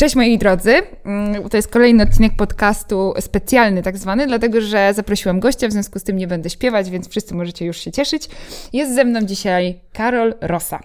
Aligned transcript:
Cześć 0.00 0.16
moi 0.16 0.38
drodzy, 0.38 0.72
Mm, 1.04 1.48
to 1.48 1.56
jest 1.56 1.68
kolejny 1.68 2.02
odcinek 2.02 2.32
podcastu 2.36 3.14
specjalny 3.20 3.82
tak 3.82 3.98
zwany, 3.98 4.26
dlatego 4.26 4.60
że 4.60 4.94
zaprosiłam 4.94 5.40
gościa, 5.40 5.68
w 5.68 5.72
związku 5.72 5.98
z 5.98 6.02
tym 6.02 6.16
nie 6.16 6.26
będę 6.26 6.50
śpiewać, 6.50 6.90
więc 6.90 7.08
wszyscy 7.08 7.34
możecie 7.34 7.64
już 7.64 7.76
się 7.76 7.92
cieszyć. 7.92 8.28
Jest 8.72 8.94
ze 8.94 9.04
mną 9.04 9.20
dzisiaj 9.22 9.80
Karol 9.92 10.34
Rosa. 10.40 10.80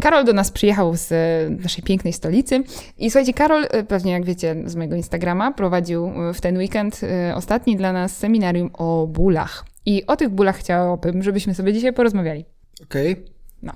Karol 0.00 0.24
do 0.24 0.32
nas 0.32 0.50
przyjechał 0.50 0.96
z 0.96 1.10
naszej 1.62 1.84
pięknej 1.84 2.12
stolicy 2.12 2.62
i 2.98 3.10
słuchajcie, 3.10 3.32
Karol, 3.32 3.66
e, 3.70 3.84
pewnie 3.84 4.12
jak 4.12 4.24
wiecie 4.24 4.56
z 4.66 4.76
mojego 4.76 4.96
Instagrama, 4.96 5.52
prowadził 5.52 6.12
w 6.34 6.40
ten 6.40 6.58
weekend 6.58 7.00
e, 7.02 7.34
ostatni 7.36 7.76
dla 7.76 7.92
nas 7.92 8.16
seminarium 8.16 8.70
o 8.72 9.06
bólach. 9.06 9.64
I 9.86 10.06
o 10.06 10.16
tych 10.16 10.28
bólach 10.28 10.56
chciałabym, 10.56 11.22
żebyśmy 11.22 11.54
sobie 11.54 11.72
dzisiaj 11.72 11.92
porozmawiali. 11.92 12.44
Okej. 12.82 13.12
Okay. 13.12 13.31
No. 13.62 13.72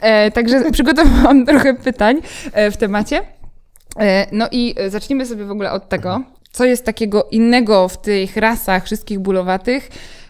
E, 0.00 0.30
także 0.30 0.70
przygotowałam 0.72 1.46
trochę 1.46 1.74
pytań 1.74 2.20
e, 2.52 2.70
w 2.70 2.76
temacie. 2.76 3.20
E, 3.98 4.26
no 4.32 4.48
i 4.52 4.74
zacznijmy 4.88 5.26
sobie 5.26 5.44
w 5.44 5.50
ogóle 5.50 5.72
od 5.72 5.88
tego, 5.88 6.22
co 6.52 6.64
jest 6.64 6.84
takiego 6.84 7.28
innego 7.30 7.88
w 7.88 8.00
tych 8.00 8.36
rasach 8.36 8.84
wszystkich 8.84 9.18
bólowatych, 9.18 9.88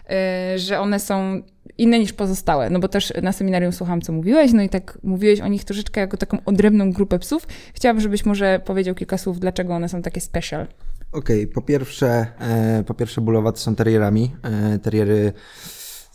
e, 0.09 0.59
że 0.59 0.79
one 0.79 0.99
są 0.99 1.41
inne 1.77 1.99
niż 1.99 2.13
pozostałe. 2.13 2.69
No 2.69 2.79
bo 2.79 2.87
też 2.87 3.13
na 3.21 3.31
seminarium 3.31 3.71
słuchałam, 3.71 4.01
co 4.01 4.13
mówiłeś, 4.13 4.53
no 4.53 4.61
i 4.61 4.69
tak 4.69 4.97
mówiłeś 5.03 5.41
o 5.41 5.47
nich 5.47 5.63
troszeczkę 5.63 6.01
jako 6.01 6.17
taką 6.17 6.37
odrębną 6.45 6.91
grupę 6.91 7.19
psów. 7.19 7.47
Chciałabym, 7.73 8.01
żebyś 8.01 8.25
może 8.25 8.61
powiedział 8.65 8.95
kilka 8.95 9.17
słów, 9.17 9.39
dlaczego 9.39 9.75
one 9.75 9.89
są 9.89 10.01
takie 10.01 10.21
special. 10.21 10.67
Okej, 11.11 11.43
okay, 11.43 11.53
po 11.53 11.61
pierwsze, 11.61 12.27
e, 12.39 12.83
po 12.87 12.93
pierwsze 12.93 13.21
bólowate 13.21 13.59
są 13.59 13.75
terrierami. 13.75 14.35
E, 14.43 14.79
terriery 14.79 15.33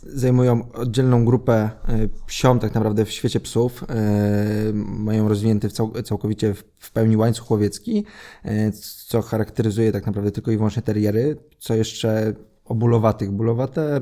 zajmują 0.03 0.73
oddzielną 0.73 1.25
grupę 1.25 1.71
e, 1.89 2.09
psią 2.27 2.59
tak 2.59 2.75
naprawdę 2.75 3.05
w 3.05 3.11
świecie 3.11 3.41
psów. 3.41 3.85
E, 3.89 4.73
mają 4.75 5.29
rozwinięty 5.29 5.69
całkowicie 6.05 6.55
w 6.79 6.93
pełni 6.93 7.17
łańcuch 7.17 7.51
łowiecki, 7.51 8.05
e, 8.45 8.73
co 9.07 9.23
charakteryzuje 9.23 9.93
tak 9.93 10.07
naprawdę 10.07 10.31
tylko 10.31 10.51
i 10.51 10.57
wyłącznie 10.57 10.83
terriery. 10.83 11.37
Co 11.59 11.75
jeszcze 11.75 12.33
o 12.65 12.75
bólowatych. 12.75 13.31
Bólowate 13.31 14.01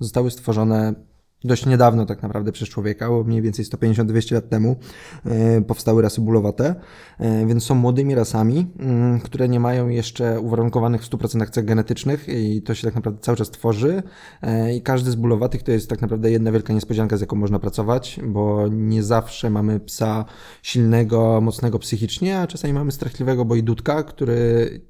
zostały 0.00 0.30
stworzone 0.30 0.94
dość 1.44 1.66
niedawno 1.66 2.06
tak 2.06 2.22
naprawdę 2.22 2.52
przez 2.52 2.68
człowieka, 2.68 3.08
bo 3.08 3.24
mniej 3.24 3.42
więcej 3.42 3.64
150-200 3.64 4.34
lat 4.34 4.48
temu 4.48 4.76
e, 5.24 5.60
powstały 5.60 6.02
rasy 6.02 6.20
bólowate, 6.20 6.74
e, 7.18 7.46
więc 7.46 7.64
są 7.64 7.74
młodymi 7.74 8.14
rasami, 8.14 8.66
mm, 8.78 9.20
które 9.20 9.48
nie 9.48 9.60
mają 9.60 9.88
jeszcze 9.88 10.40
uwarunkowanych 10.40 11.02
w 11.02 11.10
100% 11.10 11.50
cech 11.50 11.64
genetycznych 11.64 12.28
i 12.28 12.62
to 12.62 12.74
się 12.74 12.86
tak 12.86 12.94
naprawdę 12.94 13.20
cały 13.20 13.36
czas 13.36 13.50
tworzy 13.50 14.02
e, 14.42 14.74
i 14.74 14.82
każdy 14.82 15.10
z 15.10 15.14
bólowatych 15.14 15.62
to 15.62 15.72
jest 15.72 15.90
tak 15.90 16.02
naprawdę 16.02 16.30
jedna 16.30 16.52
wielka 16.52 16.72
niespodzianka, 16.72 17.16
z 17.16 17.20
jaką 17.20 17.36
można 17.36 17.58
pracować, 17.58 18.20
bo 18.26 18.68
nie 18.68 19.02
zawsze 19.02 19.50
mamy 19.50 19.80
psa 19.80 20.24
silnego, 20.62 21.40
mocnego 21.40 21.78
psychicznie, 21.78 22.38
a 22.38 22.46
czasami 22.46 22.74
mamy 22.74 22.92
strachliwego 22.92 23.44
bojdudka, 23.44 24.02
który 24.02 24.80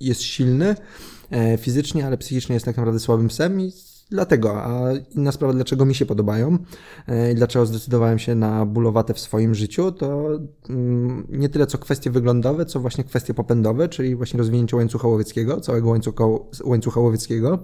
jest 0.00 0.22
silny 0.22 0.76
fizycznie, 1.58 2.06
ale 2.06 2.18
psychicznie 2.18 2.54
jest 2.54 2.66
tak 2.66 2.76
naprawdę 2.76 3.00
słabym 3.00 3.28
psem 3.28 3.60
i 3.60 3.72
Dlatego, 4.10 4.62
a 4.62 4.92
inna 5.16 5.32
sprawa, 5.32 5.54
dlaczego 5.54 5.84
mi 5.84 5.94
się 5.94 6.06
podobają 6.06 6.58
e, 7.08 7.32
i 7.32 7.34
dlaczego 7.34 7.66
zdecydowałem 7.66 8.18
się 8.18 8.34
na 8.34 8.66
bólowate 8.66 9.14
w 9.14 9.20
swoim 9.20 9.54
życiu, 9.54 9.92
to 9.92 10.28
mm, 10.70 11.26
nie 11.30 11.48
tyle 11.48 11.66
co 11.66 11.78
kwestie 11.78 12.10
wyglądowe, 12.10 12.66
co 12.66 12.80
właśnie 12.80 13.04
kwestie 13.04 13.34
popędowe, 13.34 13.88
czyli 13.88 14.16
właśnie 14.16 14.38
rozwinięcie 14.38 14.76
łańcucha 14.76 15.08
łowieckiego, 15.08 15.60
całego 15.60 15.90
łańcucha, 15.90 16.24
łańcucha 16.64 17.00
łowieckiego. 17.00 17.58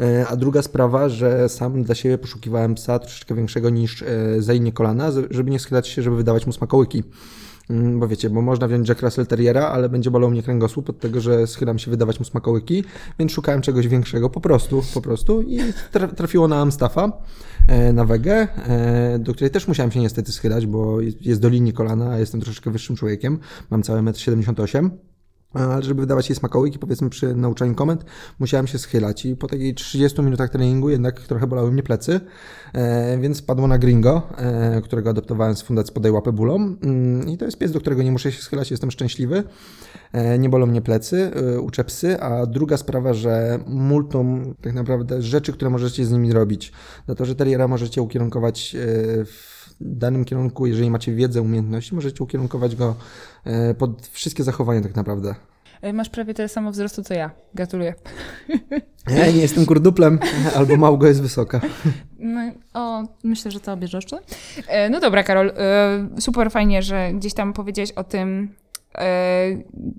E, 0.00 0.26
a 0.28 0.36
druga 0.36 0.62
sprawa, 0.62 1.08
że 1.08 1.48
sam 1.48 1.82
dla 1.82 1.94
siebie 1.94 2.18
poszukiwałem 2.18 2.74
psa 2.74 2.98
troszeczkę 2.98 3.34
większego 3.34 3.70
niż 3.70 4.02
e, 4.02 4.06
za 4.42 4.54
inne 4.54 4.72
kolana, 4.72 5.10
żeby 5.30 5.50
nie 5.50 5.58
schylać 5.58 5.88
się, 5.88 6.02
żeby 6.02 6.16
wydawać 6.16 6.46
mu 6.46 6.52
smakołyki. 6.52 7.02
Mm, 7.70 8.00
bo 8.00 8.08
wiecie, 8.08 8.30
bo 8.30 8.42
można 8.42 8.68
wziąć 8.68 8.88
Jack 8.88 9.02
Russell 9.02 9.26
Terriera, 9.26 9.68
ale 9.68 9.88
będzie 9.88 10.10
bolał 10.10 10.30
mnie 10.30 10.42
kręgosłup 10.42 10.90
od 10.90 11.00
tego, 11.00 11.20
że 11.20 11.46
schylam 11.46 11.78
się 11.78 11.90
wydawać 11.90 12.18
mu 12.18 12.24
smakołyki, 12.24 12.84
więc 13.18 13.32
szukałem 13.32 13.60
czegoś 13.60 13.88
większego 13.88 14.30
po 14.30 14.40
prostu, 14.40 14.82
po 14.94 15.00
prostu 15.00 15.42
i 15.42 15.60
trafiło 16.16 16.48
na 16.48 16.60
Amstaffa, 16.60 17.12
e, 17.68 17.92
na 17.92 18.04
wegę, 18.04 18.48
e, 18.68 19.18
do 19.18 19.34
której 19.34 19.50
też 19.50 19.68
musiałem 19.68 19.92
się 19.92 20.00
niestety 20.00 20.32
schylać, 20.32 20.66
bo 20.66 21.00
jest 21.20 21.40
do 21.40 21.48
linii 21.48 21.72
kolana, 21.72 22.10
a 22.10 22.18
jestem 22.18 22.40
troszeczkę 22.40 22.70
wyższym 22.70 22.96
człowiekiem, 22.96 23.38
mam 23.70 23.82
całe 23.82 24.02
1,78 24.02 24.78
m 24.78 25.07
ale 25.54 25.82
żeby 25.82 26.00
wydawać 26.00 26.28
jej 26.28 26.36
smakołyki, 26.36 26.78
powiedzmy 26.78 27.10
przy 27.10 27.34
nauczaniu 27.34 27.74
komend, 27.74 28.04
musiałem 28.38 28.66
się 28.66 28.78
schylać 28.78 29.26
i 29.26 29.36
po 29.36 29.46
takiej 29.46 29.74
30 29.74 30.22
minutach 30.22 30.50
treningu 30.50 30.90
jednak 30.90 31.20
trochę 31.20 31.46
bolały 31.46 31.72
mnie 31.72 31.82
plecy, 31.82 32.20
e, 32.72 33.18
więc 33.18 33.42
padło 33.42 33.66
na 33.66 33.78
Gringo, 33.78 34.22
e, 34.38 34.82
którego 34.82 35.10
adoptowałem 35.10 35.56
z 35.56 35.62
fundacji 35.62 35.94
Podaj 35.94 36.12
Łapę 36.12 36.30
mm, 36.30 37.28
i 37.28 37.38
to 37.38 37.44
jest 37.44 37.58
pies, 37.58 37.72
do 37.72 37.80
którego 37.80 38.02
nie 38.02 38.12
muszę 38.12 38.32
się 38.32 38.42
schylać, 38.42 38.70
jestem 38.70 38.90
szczęśliwy, 38.90 39.44
e, 40.12 40.38
nie 40.38 40.48
bolą 40.48 40.66
mnie 40.66 40.82
plecy, 40.82 41.30
e, 41.34 41.60
uczę 41.60 41.84
psy, 41.84 42.20
a 42.20 42.46
druga 42.46 42.76
sprawa, 42.76 43.14
że 43.14 43.58
multum 43.66 44.54
tak 44.60 44.74
naprawdę 44.74 45.22
rzeczy, 45.22 45.52
które 45.52 45.70
możecie 45.70 46.04
z 46.04 46.12
nimi 46.12 46.32
robić, 46.32 46.72
za 47.08 47.14
to, 47.14 47.24
że 47.24 47.34
teriera 47.34 47.68
możecie 47.68 48.02
ukierunkować 48.02 48.74
e, 48.74 48.78
w 49.24 49.57
danym 49.80 50.24
kierunku, 50.24 50.66
jeżeli 50.66 50.90
macie 50.90 51.14
wiedzę, 51.14 51.42
umiejętności, 51.42 51.94
możecie 51.94 52.24
ukierunkować 52.24 52.76
go 52.76 52.94
e, 53.44 53.74
pod 53.74 54.06
wszystkie 54.06 54.44
zachowania 54.44 54.80
tak 54.80 54.96
naprawdę. 54.96 55.34
E, 55.82 55.92
masz 55.92 56.08
prawie 56.08 56.34
tyle 56.34 56.48
samo 56.48 56.70
wzrostu 56.70 57.02
co 57.02 57.14
ja. 57.14 57.30
Gratuluję. 57.54 57.94
Ja 59.16 59.26
nie 59.26 59.40
jestem 59.42 59.66
kurduplem, 59.66 60.18
albo 60.56 60.76
Małgo 60.76 61.06
jest 61.06 61.22
wysoka. 61.22 61.60
No, 62.18 62.40
o, 62.74 63.02
myślę, 63.24 63.50
że 63.50 63.60
to 63.60 63.72
obie 63.72 63.88
e, 64.68 64.90
No 64.90 65.00
dobra, 65.00 65.22
Karol, 65.22 65.52
super 66.20 66.50
fajnie, 66.50 66.82
że 66.82 67.12
gdzieś 67.14 67.34
tam 67.34 67.52
powiedziałeś 67.52 67.92
o 67.92 68.04
tym, 68.04 68.54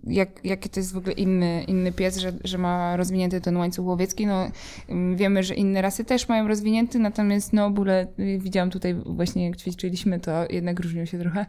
jak, 0.07 0.45
jaki 0.45 0.69
to 0.69 0.79
jest 0.79 0.93
w 0.93 0.97
ogóle 0.97 1.13
inny, 1.13 1.63
inny 1.67 1.91
pies, 1.91 2.17
że, 2.17 2.33
że 2.43 2.57
ma 2.57 2.97
rozwinięty 2.97 3.41
ten 3.41 3.57
łańcuch 3.57 3.85
łowiecki. 3.85 4.27
No, 4.27 4.51
mm, 4.89 5.15
wiemy, 5.15 5.43
że 5.43 5.55
inne 5.55 5.81
rasy 5.81 6.05
też 6.05 6.29
mają 6.29 6.47
rozwinięty, 6.47 6.99
natomiast 6.99 7.53
no 7.53 7.69
bóle 7.69 8.07
y, 8.19 8.39
widziałam 8.39 8.69
tutaj 8.69 8.95
właśnie 9.05 9.45
jak 9.45 9.55
ćwiczyliśmy, 9.55 10.19
to 10.19 10.31
jednak 10.49 10.79
różnią 10.79 11.05
się 11.05 11.19
trochę 11.19 11.45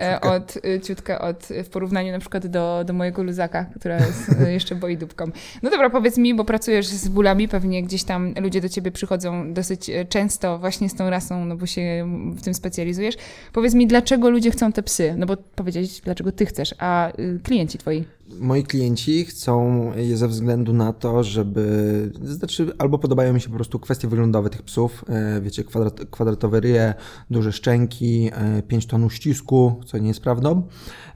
e, 0.00 0.20
od, 0.20 0.56
y, 0.56 0.80
ciutkę 0.80 1.18
od, 1.18 1.48
w 1.64 1.68
porównaniu 1.68 2.12
na 2.12 2.18
przykład 2.18 2.46
do, 2.46 2.84
do 2.86 2.92
mojego 2.92 3.22
luzaka, 3.22 3.64
która 3.64 3.96
jest 3.96 4.28
y, 4.28 4.52
jeszcze 4.58 4.74
boi 4.74 4.96
dupką. 4.96 5.24
No 5.62 5.70
dobra, 5.70 5.90
powiedz 5.90 6.18
mi, 6.18 6.34
bo 6.34 6.44
pracujesz 6.44 6.86
z 6.86 7.08
bólami, 7.08 7.48
pewnie 7.48 7.82
gdzieś 7.82 8.04
tam 8.04 8.34
ludzie 8.40 8.60
do 8.60 8.68
ciebie 8.68 8.90
przychodzą 8.90 9.52
dosyć 9.52 9.90
e, 9.90 10.04
często 10.04 10.58
właśnie 10.58 10.88
z 10.88 10.94
tą 10.94 11.10
rasą, 11.10 11.44
no 11.44 11.56
bo 11.56 11.66
się 11.66 12.08
w 12.36 12.42
tym 12.42 12.54
specjalizujesz. 12.54 13.14
Powiedz 13.52 13.74
mi, 13.74 13.86
dlaczego 13.86 14.30
ludzie 14.30 14.50
chcą 14.50 14.72
te 14.72 14.82
psy? 14.82 15.14
No 15.18 15.26
bo 15.26 15.36
powiedzieć, 15.36 16.00
dlaczego 16.00 16.32
ty 16.32 16.46
chcesz, 16.46 16.74
a 16.84 17.12
y, 17.18 17.40
klienci 17.42 17.78
twoi? 17.78 18.04
Moi 18.40 18.64
klienci 18.64 19.24
chcą 19.24 19.90
je 19.96 20.16
ze 20.16 20.28
względu 20.28 20.72
na 20.72 20.92
to, 20.92 21.24
żeby. 21.24 22.12
Znaczy, 22.22 22.72
albo 22.78 22.98
podobają 22.98 23.32
mi 23.32 23.40
się 23.40 23.48
po 23.48 23.54
prostu 23.54 23.78
kwestie 23.78 24.08
wyglądowe 24.08 24.50
tych 24.50 24.62
psów. 24.62 25.04
E, 25.08 25.40
wiecie, 25.40 25.64
kwadrat, 25.64 26.00
kwadratowe 26.10 26.60
ryje, 26.60 26.94
duże 27.30 27.52
szczęki, 27.52 28.30
5 28.68 28.84
e, 28.84 28.88
ton 28.88 29.04
uścisku, 29.04 29.80
co 29.86 29.98
nie 29.98 30.08
jest 30.08 30.20
prawdą, 30.20 30.62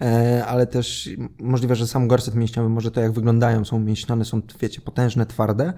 e, 0.00 0.46
ale 0.46 0.66
też 0.66 1.10
możliwe, 1.40 1.76
że 1.76 1.86
sam 1.86 2.08
gorset 2.08 2.34
mięśniowy, 2.34 2.68
może 2.68 2.90
to 2.90 3.00
jak 3.00 3.12
wyglądają, 3.12 3.64
są 3.64 3.80
mięśnione, 3.80 4.24
są, 4.24 4.42
wiecie, 4.60 4.80
potężne, 4.80 5.26
twarde, 5.26 5.72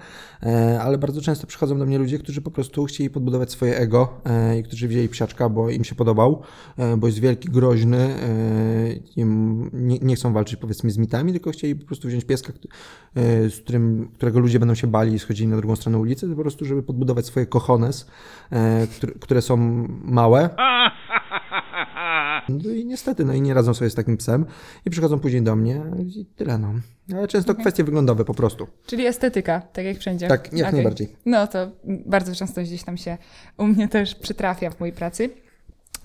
ale 0.80 0.98
bardzo 0.98 1.20
często 1.20 1.46
przychodzą 1.46 1.78
do 1.78 1.86
mnie 1.86 1.98
ludzie, 1.98 2.18
którzy 2.18 2.42
po 2.42 2.50
prostu 2.50 2.84
chcieli 2.84 3.10
podbudować 3.10 3.50
swoje 3.50 3.78
ego 3.78 4.20
i 4.58 4.62
którzy 4.62 4.88
wzięli 4.88 5.08
psiaczka, 5.08 5.48
bo 5.48 5.70
im 5.70 5.84
się 5.84 5.94
podobał, 5.94 6.42
bo 6.98 7.06
jest 7.06 7.18
wielki, 7.18 7.48
groźny, 7.48 8.14
nie, 9.72 9.98
nie 9.98 10.16
chcą 10.16 10.32
walczyć 10.32 10.56
powiedzmy 10.56 10.90
z 10.90 10.98
mitami 10.98 11.29
tylko 11.32 11.50
chcieli 11.50 11.76
po 11.76 11.86
prostu 11.86 12.08
wziąć 12.08 12.24
pieska, 12.24 12.52
e, 13.14 13.50
z 13.50 13.60
którym, 13.60 14.10
którego 14.14 14.40
ludzie 14.40 14.58
będą 14.58 14.74
się 14.74 14.86
bali 14.86 15.14
i 15.14 15.18
schodzili 15.18 15.48
na 15.48 15.56
drugą 15.56 15.76
stronę 15.76 15.98
ulicy, 15.98 16.28
po 16.28 16.42
prostu, 16.42 16.64
żeby 16.64 16.82
podbudować 16.82 17.26
swoje 17.26 17.46
kochones, 17.46 18.06
e, 18.52 18.86
które, 19.20 19.42
są 19.42 19.56
małe. 20.04 20.50
No 22.48 22.70
i 22.70 22.84
niestety, 22.84 23.24
no 23.24 23.32
i 23.32 23.40
nie 23.40 23.54
radzą 23.54 23.74
sobie 23.74 23.90
z 23.90 23.94
takim 23.94 24.16
psem 24.16 24.46
i 24.86 24.90
przychodzą 24.90 25.18
później 25.18 25.42
do 25.42 25.56
mnie 25.56 25.82
i 25.98 26.26
tyle, 26.36 26.58
no. 26.58 26.74
Ale 27.16 27.28
często 27.28 27.52
okay. 27.52 27.62
kwestie 27.62 27.84
wyglądowe 27.84 28.24
po 28.24 28.34
prostu. 28.34 28.66
Czyli 28.86 29.06
estetyka, 29.06 29.60
tak 29.60 29.84
jak 29.84 29.98
wszędzie. 29.98 30.28
Tak, 30.28 30.52
jak 30.52 30.62
okay. 30.62 30.72
najbardziej. 30.72 31.16
No 31.26 31.46
to 31.46 31.70
bardzo 31.84 32.34
często 32.34 32.62
gdzieś 32.62 32.82
tam 32.82 32.96
się 32.96 33.18
u 33.56 33.66
mnie 33.66 33.88
też 33.88 34.14
przytrafia 34.14 34.70
w 34.70 34.80
mojej 34.80 34.94
pracy. 34.94 35.30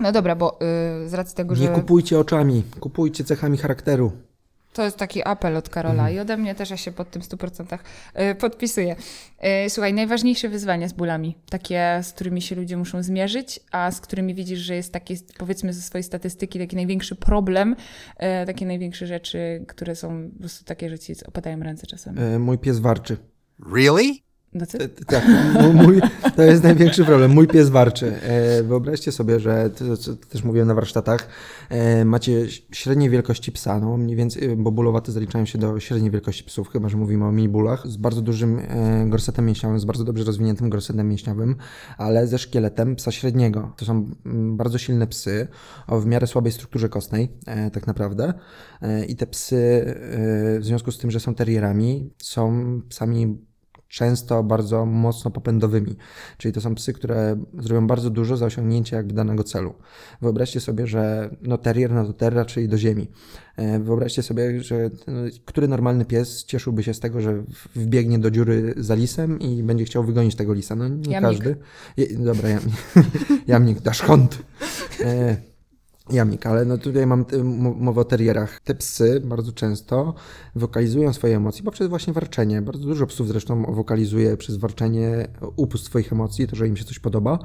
No 0.00 0.12
dobra, 0.12 0.36
bo 0.36 0.58
yy, 1.00 1.08
z 1.08 1.14
racji 1.14 1.36
tego, 1.36 1.54
że... 1.54 1.62
Nie 1.62 1.68
kupujcie 1.68 2.18
oczami, 2.18 2.62
kupujcie 2.80 3.24
cechami 3.24 3.58
charakteru. 3.58 4.12
To 4.76 4.84
jest 4.84 4.96
taki 4.96 5.24
apel 5.24 5.56
od 5.56 5.68
Karola 5.68 6.02
mhm. 6.02 6.14
i 6.14 6.18
ode 6.18 6.36
mnie 6.36 6.54
też 6.54 6.70
ja 6.70 6.76
się 6.76 6.92
pod 6.92 7.10
tym 7.10 7.22
100% 7.22 7.78
y, 8.30 8.34
podpisuję. 8.34 8.96
Y, 9.66 9.70
słuchaj, 9.70 9.94
najważniejsze 9.94 10.48
wyzwania 10.48 10.88
z 10.88 10.92
bólami, 10.92 11.36
takie, 11.50 12.00
z 12.02 12.12
którymi 12.12 12.42
się 12.42 12.54
ludzie 12.54 12.76
muszą 12.76 13.02
zmierzyć, 13.02 13.60
a 13.72 13.90
z 13.90 14.00
którymi 14.00 14.34
widzisz, 14.34 14.58
że 14.58 14.74
jest 14.74 14.92
taki, 14.92 15.14
powiedzmy 15.38 15.72
ze 15.72 15.82
swojej 15.82 16.02
statystyki, 16.02 16.58
taki 16.58 16.76
największy 16.76 17.16
problem, 17.16 17.76
y, 18.42 18.46
takie 18.46 18.66
największe 18.66 19.06
rzeczy, 19.06 19.64
które 19.68 19.96
są 19.96 20.30
po 20.30 20.38
prostu 20.38 20.64
takie, 20.64 20.90
że 20.90 20.98
ci 20.98 21.12
opadają 21.26 21.60
ręce 21.60 21.86
czasem. 21.86 22.42
mój 22.42 22.58
pies 22.58 22.78
warczy. 22.78 23.16
Really? 23.72 24.25
Docy? 24.54 24.78
E, 24.78 24.88
Tak, 24.88 25.24
m- 25.56 25.74
mój, 25.76 26.00
to 26.36 26.42
jest 26.42 26.62
największy 26.62 27.04
problem. 27.04 27.30
Mój 27.30 27.48
pies 27.48 27.68
warczy. 27.68 28.12
E, 28.22 28.62
Wyobraźcie 28.62 29.12
sobie, 29.12 29.40
że 29.40 29.70
to, 29.70 29.84
też 30.28 30.44
mówiłem 30.44 30.68
na 30.68 30.74
warsztatach, 30.74 31.28
e, 31.68 32.04
macie 32.04 32.46
średniej 32.72 33.10
wielkości 33.10 33.52
psa, 33.52 33.80
no 33.80 33.96
mniej 33.96 34.16
więcej, 34.16 34.56
bo 34.56 34.70
bulowaty 34.72 35.12
zaliczają 35.12 35.44
się 35.44 35.58
do 35.58 35.80
średniej 35.80 36.10
wielkości 36.10 36.44
psów, 36.44 36.68
chyba 36.68 36.88
że 36.88 36.96
mówimy 36.96 37.24
o 37.24 37.32
mini 37.32 37.48
bólach, 37.48 37.86
z 37.86 37.96
bardzo 37.96 38.20
dużym 38.22 38.58
e, 38.58 39.06
gorsetem 39.08 39.46
mięśniowym, 39.46 39.80
z 39.80 39.84
bardzo 39.84 40.04
dobrze 40.04 40.24
rozwiniętym 40.24 40.70
gorsetem 40.70 41.08
mięśniowym, 41.08 41.56
ale 41.98 42.26
ze 42.26 42.38
szkieletem 42.38 42.96
psa 42.96 43.12
średniego. 43.12 43.72
To 43.76 43.84
są 43.84 44.06
mm, 44.26 44.56
bardzo 44.56 44.78
silne 44.78 45.06
psy 45.06 45.48
o 45.86 46.00
w 46.00 46.06
miarę 46.06 46.26
słabej 46.26 46.52
strukturze 46.52 46.88
kostnej, 46.88 47.28
e, 47.46 47.70
tak 47.70 47.86
naprawdę. 47.86 48.34
E, 48.82 49.04
I 49.04 49.16
te 49.16 49.26
psy, 49.26 49.56
e, 49.56 50.60
w 50.60 50.64
związku 50.64 50.92
z 50.92 50.98
tym, 50.98 51.10
że 51.10 51.20
są 51.20 51.34
terrierami, 51.34 52.10
są 52.18 52.62
psami 52.88 53.45
często 53.96 54.42
bardzo 54.42 54.86
mocno 54.86 55.30
popędowymi. 55.30 55.96
Czyli 56.38 56.54
to 56.54 56.60
są 56.60 56.74
psy, 56.74 56.92
które 56.92 57.36
zrobią 57.58 57.86
bardzo 57.86 58.10
dużo 58.10 58.36
za 58.36 58.46
osiągnięcie 58.46 58.96
jakby 58.96 59.14
danego 59.14 59.44
celu. 59.44 59.74
Wyobraźcie 60.22 60.60
sobie, 60.60 60.86
że 60.86 61.30
no 61.42 61.58
terrier 61.58 61.92
no 61.92 62.04
to 62.04 62.12
terra, 62.12 62.44
czyli 62.44 62.68
do 62.68 62.78
ziemi. 62.78 63.08
E, 63.56 63.78
Wyobraźcie 63.78 64.22
sobie, 64.22 64.62
że 64.62 64.90
który 65.44 65.68
normalny 65.68 66.04
pies 66.04 66.44
cieszyłby 66.44 66.82
się 66.82 66.94
z 66.94 67.00
tego, 67.00 67.20
że 67.20 67.42
wbiegnie 67.74 68.18
do 68.18 68.30
dziury 68.30 68.74
za 68.76 68.94
lisem 68.94 69.40
i 69.40 69.62
będzie 69.62 69.84
chciał 69.84 70.04
wygonić 70.04 70.34
tego 70.34 70.52
lisa. 70.52 70.74
No 70.76 70.88
nie 70.88 71.12
Jamnik. 71.12 71.20
każdy. 71.20 71.56
Je, 71.96 72.18
dobra, 72.18 72.48
jamnik. 72.48 72.74
jamnik, 73.46 73.80
dasz 73.80 74.02
kąt. 74.02 74.38
E, 75.04 75.36
Jamik, 76.12 76.46
ale 76.46 76.64
no 76.64 76.78
tutaj 76.78 77.06
mam 77.06 77.24
y, 77.32 77.44
mo- 77.44 77.74
mowę 77.74 78.00
o 78.00 78.04
terrierach. 78.04 78.60
Te 78.60 78.74
psy 78.74 79.20
bardzo 79.24 79.52
często 79.52 80.14
wokalizują 80.54 81.12
swoje 81.12 81.36
emocje 81.36 81.64
poprzez 81.64 81.88
właśnie 81.88 82.12
warczenie. 82.12 82.62
Bardzo 82.62 82.86
dużo 82.86 83.06
psów 83.06 83.28
zresztą 83.28 83.74
wokalizuje 83.74 84.36
przez 84.36 84.56
warczenie 84.56 85.28
upust 85.56 85.84
swoich 85.84 86.12
emocji, 86.12 86.46
to, 86.48 86.56
że 86.56 86.68
im 86.68 86.76
się 86.76 86.84
coś 86.84 86.98
podoba. 86.98 87.38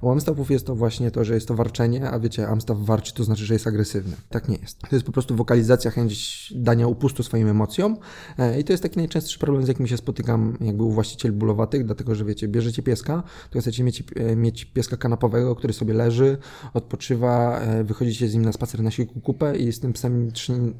U 0.00 0.10
Amstaffów 0.10 0.50
jest 0.50 0.66
to 0.66 0.74
właśnie 0.74 1.10
to, 1.10 1.24
że 1.24 1.34
jest 1.34 1.48
to 1.48 1.54
warczenie, 1.54 2.10
a 2.10 2.18
wiecie, 2.18 2.48
Amstaff 2.48 2.78
warczy, 2.78 3.14
to 3.14 3.24
znaczy, 3.24 3.44
że 3.44 3.54
jest 3.54 3.66
agresywny. 3.66 4.16
Tak 4.28 4.48
nie 4.48 4.56
jest. 4.56 4.78
To 4.78 4.96
jest 4.96 5.06
po 5.06 5.12
prostu 5.12 5.36
wokalizacja, 5.36 5.90
chęć 5.90 6.52
dania 6.56 6.86
upustu 6.86 7.22
swoim 7.22 7.48
emocjom 7.48 7.96
e, 8.38 8.60
i 8.60 8.64
to 8.64 8.72
jest 8.72 8.82
taki 8.82 8.98
najczęstszy 8.98 9.38
problem, 9.38 9.64
z 9.64 9.68
jakim 9.68 9.86
się 9.86 9.96
spotykam 9.96 10.56
jakby 10.60 10.82
u 10.82 10.90
właścicieli 10.90 11.34
bólowatych, 11.34 11.84
dlatego, 11.84 12.14
że 12.14 12.24
wiecie, 12.24 12.48
bierzecie 12.48 12.82
pieska, 12.82 13.22
to 13.50 13.60
chcecie 13.60 13.84
mieć, 13.84 14.04
e, 14.16 14.36
mieć 14.36 14.64
pieska 14.64 14.96
kanapowego, 14.96 15.56
który 15.56 15.72
sobie 15.72 15.94
leży, 15.94 16.38
odpoczywa, 16.74 17.60
e, 17.60 17.84
wychodzicie 18.08 18.28
z 18.28 18.34
nim 18.34 18.44
na 18.44 18.52
spacer 18.52 18.82
na 18.82 18.90
siłku 18.90 19.20
kupę 19.20 19.56
i 19.56 19.72
z 19.72 19.80
tym 19.80 19.92
psem 19.92 20.30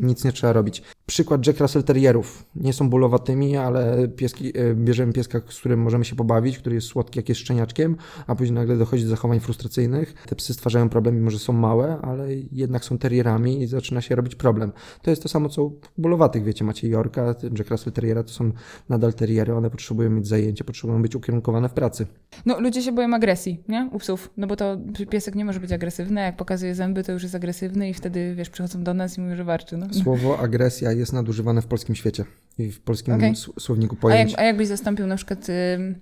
nic, 0.00 0.24
nie 0.24 0.32
trzeba 0.32 0.52
robić. 0.52 0.82
Przykład 1.06 1.46
Jack 1.46 1.60
Russell 1.60 1.82
Terrierów. 1.82 2.44
Nie 2.56 2.72
są 2.72 2.90
bólowatymi, 2.90 3.56
ale 3.56 4.08
pieski, 4.08 4.58
e, 4.58 4.74
bierzemy 4.74 5.12
pieska, 5.12 5.40
z 5.48 5.58
którym 5.58 5.80
możemy 5.80 6.04
się 6.04 6.16
pobawić, 6.16 6.58
który 6.58 6.74
jest 6.74 6.86
słodki, 6.86 7.18
jak 7.18 7.28
jest 7.28 7.40
szczeniaczkiem, 7.40 7.96
a 8.26 8.34
później 8.34 8.54
nagle 8.54 8.76
dochodzi 8.76 9.04
do 9.04 9.10
zachowań 9.10 9.40
frustracyjnych. 9.40 10.14
Te 10.26 10.36
psy 10.36 10.54
stwarzają 10.54 10.88
problem, 10.88 11.14
mimo 11.14 11.30
że 11.30 11.38
są 11.38 11.52
małe, 11.52 11.98
ale 12.02 12.34
jednak 12.52 12.84
są 12.84 12.98
terrierami 12.98 13.62
i 13.62 13.66
zaczyna 13.66 14.00
się 14.00 14.14
robić 14.14 14.34
problem. 14.34 14.72
To 15.02 15.10
jest 15.10 15.22
to 15.22 15.28
samo, 15.28 15.48
co 15.48 15.64
u 15.64 15.80
bólowatych, 15.98 16.44
wiecie, 16.44 16.64
macie 16.64 16.88
Yorka, 16.88 17.34
Jack 17.58 17.70
Russell 17.70 17.92
Terriera, 17.92 18.22
to 18.22 18.30
są 18.30 18.52
nadal 18.88 19.14
terriery, 19.14 19.54
one 19.54 19.70
potrzebują 19.70 20.10
mieć 20.10 20.26
zajęcie, 20.26 20.64
potrzebują 20.64 21.02
być 21.02 21.14
ukierunkowane 21.16 21.68
w 21.68 21.72
pracy. 21.72 22.06
No, 22.46 22.60
ludzie 22.60 22.82
się 22.82 22.92
boją 22.92 23.14
agresji, 23.14 23.62
nie? 23.68 23.90
U 23.92 23.98
psów. 23.98 24.30
No 24.36 24.46
bo 24.46 24.56
to 24.56 24.76
piesek 25.10 25.34
nie 25.34 25.44
może 25.44 25.60
być 25.60 25.72
agresywny, 25.72 26.20
jak 26.20 26.36
pokazuje 26.36 26.74
zęby, 26.74 27.04
to 27.04 27.12
już 27.12 27.17
jest 27.22 27.34
agresywny 27.34 27.88
i 27.90 27.94
wtedy, 27.94 28.34
wiesz, 28.34 28.50
przychodzą 28.50 28.82
do 28.84 28.94
nas 28.94 29.18
i 29.18 29.20
mówią, 29.20 29.36
że 29.36 29.44
warczy, 29.44 29.76
no. 29.76 29.86
Słowo 30.02 30.38
agresja 30.38 30.92
jest 30.92 31.12
nadużywane 31.12 31.62
w 31.62 31.66
polskim 31.66 31.94
świecie 31.94 32.24
i 32.58 32.70
w 32.72 32.80
polskim 32.80 33.24
s- 33.24 33.50
słowniku 33.58 33.96
A, 33.98 34.02
pojęć. 34.02 34.30
jak, 34.30 34.40
a 34.40 34.44
jakbyś 34.44 34.68
zastąpił 34.68 35.06
na 35.06 35.16
przykład 35.16 35.46
ym, 35.76 35.94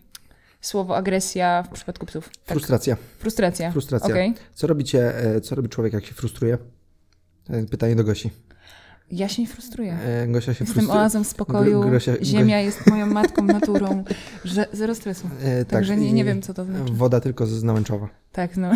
słowo 0.60 0.96
agresja 0.96 1.62
w 1.62 1.68
przypadku 1.68 2.06
psów? 2.06 2.28
Tak. 2.28 2.56
Frustracja. 2.56 2.96
Frustracja. 3.18 3.70
Frustracja. 3.72 4.08
Okej. 4.14 4.34
Co 4.54 4.66
robicie, 4.66 5.18
e, 5.36 5.40
co 5.40 5.54
robi 5.54 5.68
człowiek, 5.68 5.92
jak 5.92 6.04
się 6.06 6.14
frustruje? 6.14 6.58
E, 7.50 7.62
Pytanie 7.66 7.96
do 7.96 8.04
Gosi. 8.04 8.30
Ja 9.10 9.28
się 9.28 9.42
nie 9.42 9.48
frustruję. 9.48 9.92
E, 10.06 10.26
Gosia 10.28 10.44
się 10.44 10.50
Jestem 10.50 10.66
frustruje. 10.66 11.00
oazą 11.00 11.24
spokoju, 11.24 11.80
Gro- 11.82 11.90
Grosia- 11.90 12.22
ziemia 12.24 12.60
jest 12.60 12.86
moją 12.86 13.06
matką, 13.06 13.42
naturą, 13.44 14.04
że 14.44 14.66
zero 14.72 14.94
stresu. 14.94 15.26
E, 15.42 15.58
tak, 15.64 15.68
Także 15.72 15.96
nie, 15.96 16.12
nie 16.12 16.24
wiem, 16.24 16.42
co 16.42 16.54
to 16.54 16.64
znaczy. 16.64 16.92
Woda 16.92 17.20
tylko 17.20 17.46
z 17.46 17.62
Nałęczowa. 17.62 18.08
Tak, 18.32 18.56
no. 18.56 18.70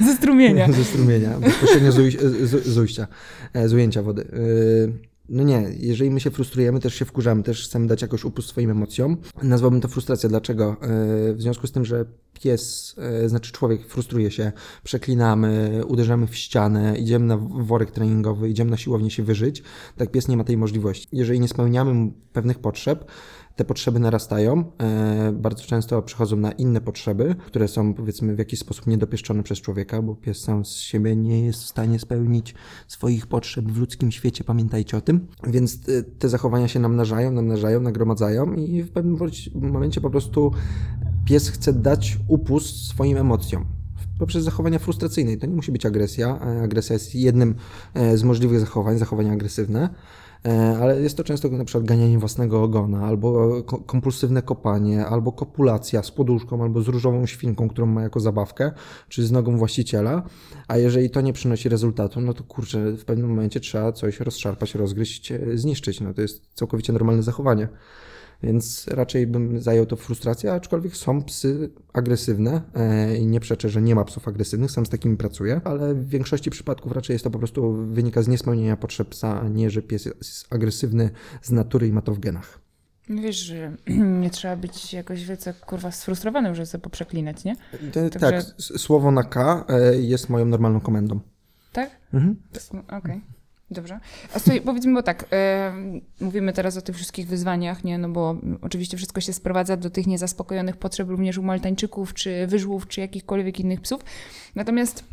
Ze 0.06 0.14
strumienia. 0.16 0.72
Ze 0.72 0.84
strumienia, 0.84 1.40
bezpośrednio 1.40 1.92
z, 1.92 1.98
uj- 1.98 2.18
z, 2.44 2.66
z 2.66 2.78
ujścia, 2.78 3.06
e, 3.52 3.68
z 3.68 3.72
ujęcia 3.74 4.02
wody. 4.02 4.22
E, 4.22 5.10
No 5.32 5.42
nie, 5.42 5.68
jeżeli 5.78 6.10
my 6.10 6.20
się 6.20 6.30
frustrujemy, 6.30 6.80
też 6.80 6.94
się 6.94 7.04
wkurzamy, 7.04 7.42
też 7.42 7.64
chcemy 7.64 7.86
dać 7.86 8.02
jakoś 8.02 8.24
upust 8.24 8.48
swoim 8.48 8.70
emocjom. 8.70 9.16
Nazwałbym 9.42 9.80
to 9.80 9.88
frustracja. 9.88 10.28
Dlaczego? 10.28 10.76
E, 10.82 11.34
W 11.34 11.42
związku 11.42 11.66
z 11.66 11.72
tym, 11.72 11.84
że 11.84 12.04
pies, 12.34 12.94
znaczy 13.26 13.52
człowiek 13.52 13.86
frustruje 13.86 14.30
się, 14.30 14.52
przeklinamy, 14.84 15.80
uderzamy 15.86 16.26
w 16.26 16.36
ścianę, 16.36 16.98
idziemy 16.98 17.26
na 17.26 17.36
worek 17.36 17.90
treningowy, 17.90 18.48
idziemy 18.48 18.70
na 18.70 18.76
siłownię 18.76 19.10
się 19.10 19.22
wyżyć, 19.22 19.62
tak 19.96 20.10
pies 20.10 20.28
nie 20.28 20.36
ma 20.36 20.44
tej 20.44 20.56
możliwości. 20.56 21.08
Jeżeli 21.12 21.40
nie 21.40 21.48
spełniamy 21.48 22.10
pewnych 22.32 22.58
potrzeb, 22.58 23.04
te 23.56 23.64
potrzeby 23.64 23.98
narastają, 23.98 24.64
e, 24.78 25.32
bardzo 25.32 25.64
często 25.64 26.02
przechodzą 26.02 26.36
na 26.36 26.52
inne 26.52 26.80
potrzeby, 26.80 27.34
które 27.46 27.68
są 27.68 27.94
powiedzmy 27.94 28.34
w 28.34 28.38
jakiś 28.38 28.60
sposób 28.60 28.86
niedopieszczone 28.86 29.42
przez 29.42 29.60
człowieka, 29.60 30.02
bo 30.02 30.14
pies 30.14 30.40
sam 30.40 30.64
z 30.64 30.76
siebie 30.76 31.16
nie 31.16 31.44
jest 31.44 31.62
w 31.62 31.66
stanie 31.66 31.98
spełnić 31.98 32.54
swoich 32.88 33.26
potrzeb 33.26 33.64
w 33.64 33.78
ludzkim 33.78 34.12
świecie, 34.12 34.44
pamiętajcie 34.44 34.96
o 34.96 35.00
tym. 35.00 35.26
Więc 35.46 35.80
te, 35.80 36.02
te 36.02 36.28
zachowania 36.28 36.68
się 36.68 36.80
namnażają, 36.80 37.32
namnażają, 37.32 37.80
nagromadzają 37.80 38.54
i 38.54 38.82
w 38.82 38.90
pewnym 38.90 39.18
momencie 39.54 40.00
po 40.00 40.10
prostu 40.10 40.52
pies 41.24 41.48
chce 41.48 41.72
dać 41.72 42.18
upust 42.28 42.86
swoim 42.86 43.16
emocjom. 43.16 43.80
Poprzez 44.18 44.44
zachowania 44.44 44.78
frustracyjne. 44.78 45.32
I 45.32 45.38
To 45.38 45.46
nie 45.46 45.54
musi 45.54 45.72
być 45.72 45.86
agresja. 45.86 46.38
E, 46.40 46.62
Agresja 46.62 46.94
jest 46.94 47.14
jednym 47.14 47.54
e, 47.94 48.16
z 48.16 48.22
możliwych 48.22 48.60
zachowań, 48.60 48.98
zachowania 48.98 49.32
agresywne. 49.32 49.88
E, 50.46 50.78
ale 50.78 51.00
jest 51.00 51.16
to 51.16 51.24
często 51.24 51.48
na 51.48 51.64
przykład 51.64 51.84
ganianie 51.84 52.18
własnego 52.18 52.62
ogona, 52.62 53.06
albo 53.06 53.62
ko- 53.62 53.78
kompulsywne 53.78 54.42
kopanie, 54.42 55.06
albo 55.06 55.32
kopulacja 55.32 56.02
z 56.02 56.10
poduszką, 56.10 56.62
albo 56.62 56.82
z 56.82 56.88
różową 56.88 57.26
świnką, 57.26 57.68
którą 57.68 57.86
ma 57.86 58.02
jako 58.02 58.20
zabawkę, 58.20 58.72
czy 59.08 59.26
z 59.26 59.32
nogą 59.32 59.56
właściciela. 59.56 60.22
A 60.68 60.76
jeżeli 60.76 61.10
to 61.10 61.20
nie 61.20 61.32
przynosi 61.32 61.68
rezultatu, 61.68 62.20
no 62.20 62.34
to 62.34 62.44
kurczę, 62.44 62.92
w 62.92 63.04
pewnym 63.04 63.28
momencie 63.30 63.60
trzeba 63.60 63.92
coś 63.92 64.20
rozszarpać, 64.20 64.74
rozgryźć, 64.74 65.32
e, 65.32 65.40
zniszczyć. 65.54 66.00
No 66.00 66.14
to 66.14 66.22
jest 66.22 66.42
całkowicie 66.54 66.92
normalne 66.92 67.22
zachowanie. 67.22 67.68
Więc 68.42 68.86
raczej 68.88 69.26
bym 69.26 69.60
zajął 69.60 69.86
to 69.86 69.96
frustrację, 69.96 70.52
aczkolwiek 70.52 70.96
są 70.96 71.22
psy 71.22 71.70
agresywne 71.92 72.62
e, 72.74 73.16
i 73.16 73.26
nie 73.26 73.40
przeczę, 73.40 73.68
że 73.68 73.82
nie 73.82 73.94
ma 73.94 74.04
psów 74.04 74.28
agresywnych, 74.28 74.70
sam 74.70 74.86
z 74.86 74.88
takimi 74.88 75.16
pracuję, 75.16 75.60
ale 75.64 75.94
w 75.94 76.08
większości 76.08 76.50
przypadków 76.50 76.92
raczej 76.92 77.14
jest 77.14 77.24
to 77.24 77.30
po 77.30 77.38
prostu 77.38 77.72
wynika 77.72 78.22
z 78.22 78.28
niespełnienia 78.28 78.76
potrzeb 78.76 79.08
psa, 79.08 79.40
a 79.40 79.48
nie, 79.48 79.70
że 79.70 79.82
pies 79.82 80.04
jest 80.04 80.46
agresywny 80.50 81.10
z 81.42 81.50
natury 81.50 81.86
i 81.88 81.92
ma 81.92 82.02
to 82.02 82.14
w 82.14 82.18
genach. 82.18 82.60
No 83.08 83.22
Wiesz, 83.22 83.36
że 83.36 83.76
nie 84.22 84.30
trzeba 84.30 84.56
być 84.56 84.92
jakoś 84.92 85.24
wielce, 85.24 85.54
kurwa, 85.54 85.90
sfrustrowanym, 85.90 86.54
żeby 86.54 86.66
sobie 86.66 86.82
poprzeklinać, 86.82 87.44
nie? 87.44 87.56
Także- 87.92 88.18
Tak, 88.18 88.44
słowo 88.58 89.10
na 89.10 89.22
K 89.22 89.64
e, 89.68 89.96
jest 89.96 90.28
moją 90.28 90.44
normalną 90.46 90.80
komendą. 90.80 91.20
Tak? 91.72 91.90
Mhm. 92.14 92.36
Okej. 92.98 93.20
Dobrze. 93.70 94.00
A 94.34 94.38
słuchaj, 94.38 94.60
powiedzmy, 94.60 94.94
bo 94.94 95.02
tak, 95.02 95.24
mówimy 96.20 96.52
teraz 96.52 96.76
o 96.76 96.82
tych 96.82 96.96
wszystkich 96.96 97.26
wyzwaniach, 97.26 97.84
nie? 97.84 97.98
No 97.98 98.08
bo 98.08 98.36
oczywiście 98.62 98.96
wszystko 98.96 99.20
się 99.20 99.32
sprowadza 99.32 99.76
do 99.76 99.90
tych 99.90 100.06
niezaspokojonych 100.06 100.76
potrzeb 100.76 101.08
również 101.08 101.38
u 101.38 101.42
maltańczyków, 101.42 102.14
czy 102.14 102.46
wyżłów, 102.46 102.88
czy 102.88 103.00
jakichkolwiek 103.00 103.60
innych 103.60 103.80
psów. 103.80 104.00
Natomiast 104.54 105.04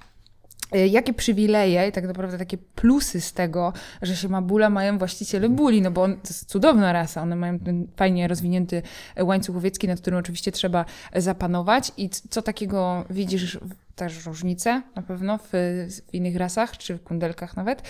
e, 0.71 0.87
jakie 0.87 1.13
przywileje 1.13 1.87
i 1.87 1.91
tak 1.91 2.07
naprawdę 2.07 2.37
takie 2.37 2.57
plusy 2.57 3.21
z 3.21 3.33
tego, 3.33 3.73
że 4.01 4.15
się 4.15 4.29
ma 4.29 4.41
bula, 4.41 4.69
mają 4.69 4.97
właściciele 4.97 5.49
buli, 5.49 5.81
no 5.81 5.91
bo 5.91 6.03
on, 6.03 6.13
to 6.13 6.27
jest 6.27 6.45
cudowna 6.45 6.93
rasa, 6.93 7.21
one 7.21 7.35
mają 7.35 7.59
ten 7.59 7.87
fajnie 7.95 8.27
rozwinięty 8.27 8.81
łańcuch 9.19 9.55
łowiecki, 9.55 9.87
nad 9.87 10.01
którym 10.01 10.19
oczywiście 10.19 10.51
trzeba 10.51 10.85
zapanować 11.15 11.91
i 11.97 12.09
co 12.09 12.41
takiego 12.41 13.05
widzisz, 13.09 13.59
też 13.97 14.25
różnice 14.25 14.81
na 14.95 15.01
pewno 15.01 15.37
w, 15.37 15.49
w 15.51 16.13
innych 16.13 16.35
rasach, 16.35 16.77
czy 16.77 16.97
w 16.97 17.03
kundelkach 17.03 17.57
nawet, 17.57 17.81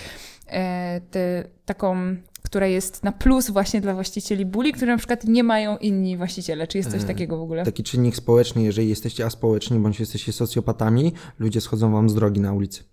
e, 0.48 1.02
te, 1.12 1.44
taką, 1.66 2.16
która 2.44 2.68
jest 2.68 3.04
na 3.04 3.12
plus 3.12 3.50
właśnie 3.50 3.82
dla 3.82 3.94
właścicieli 3.94 4.46
buli, 4.46 4.74
które 4.74 4.92
na 4.92 4.98
przykład 4.98 5.24
nie 5.24 5.44
mają 5.44 5.78
inni 5.78 6.18
właściciele. 6.18 6.68
Czy 6.68 6.78
jest 6.78 6.92
coś 6.92 7.02
E, 7.02 7.06
takiego 7.06 7.38
w 7.38 7.42
ogóle? 7.42 7.66
Taki 7.66 7.84
czynnik 7.84 8.16
społeczny, 8.16 8.64
jeżeli 8.64 8.90
jesteście 8.90 9.26
aspołeczni 9.26 9.80
bądź 9.80 10.00
jesteście 10.00 10.34
socjopatami, 10.34 11.14
ludzie 11.40 11.62
schodzą 11.62 11.92
wam 11.92 12.10
z 12.10 12.16
drogi 12.16 12.42
na 12.42 12.54
ulicy. 12.54 12.84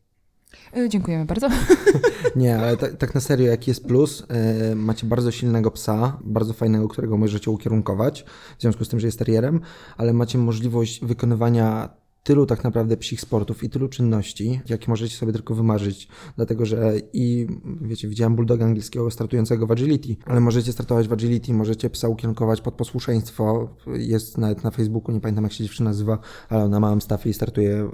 E, 0.76 0.88
Dziękujemy 0.88 1.25
bardzo. 1.25 1.49
Nie, 2.37 2.59
ale 2.59 2.76
tak, 2.83 2.97
tak 2.97 3.14
na 3.14 3.21
serio, 3.21 3.47
jaki 3.47 3.71
jest 3.71 3.87
plus? 3.87 4.26
E, 4.28 4.75
macie 4.75 5.06
bardzo 5.06 5.30
silnego 5.30 5.71
psa, 5.71 6.18
bardzo 6.25 6.52
fajnego, 6.52 6.88
którego 6.88 7.16
możecie 7.16 7.50
ukierunkować, 7.50 8.25
w 8.59 8.62
związku 8.62 8.85
z 8.85 8.88
tym, 8.88 9.00
że 9.00 9.06
jest 9.06 9.18
terrierem, 9.18 9.61
ale 9.97 10.12
macie 10.12 10.38
możliwość 10.38 11.04
wykonywania 11.04 11.88
tylu 12.25 12.47
tak 12.47 12.64
naprawdę 12.64 12.97
psich 12.97 13.21
sportów 13.21 13.64
i 13.64 13.71
tylu 13.71 13.88
czynności, 13.88 14.61
jakie 14.69 14.88
możecie 14.88 15.16
sobie 15.16 15.33
tylko 15.33 15.54
wymarzyć. 15.54 16.09
Dlatego, 16.37 16.66
że 16.66 16.93
i 17.12 17.47
wiecie, 17.81 18.09
widziałem 18.09 18.37
bulldoga 18.37 18.64
angielskiego 18.64 19.11
startującego 19.11 19.66
w 19.66 19.71
agility, 19.71 20.16
ale 20.26 20.40
możecie 20.40 20.73
startować 20.73 21.09
w 21.09 21.12
agility, 21.12 21.54
możecie 21.54 21.90
psa 21.90 22.09
ukierunkować 22.09 22.61
pod 22.61 22.75
posłuszeństwo. 22.75 23.69
Jest 23.87 24.38
nawet 24.38 24.64
na 24.64 24.71
Facebooku, 24.71 25.14
nie 25.14 25.21
pamiętam 25.21 25.45
jak 25.45 25.52
się 25.52 25.64
dziewczyna 25.64 25.90
nazywa, 25.90 26.19
ale 26.49 26.64
ona 26.64 26.81
ma 26.81 26.88
Amstaffy 26.88 27.28
i 27.28 27.35
startuje 27.35 27.76
e, 27.76 27.88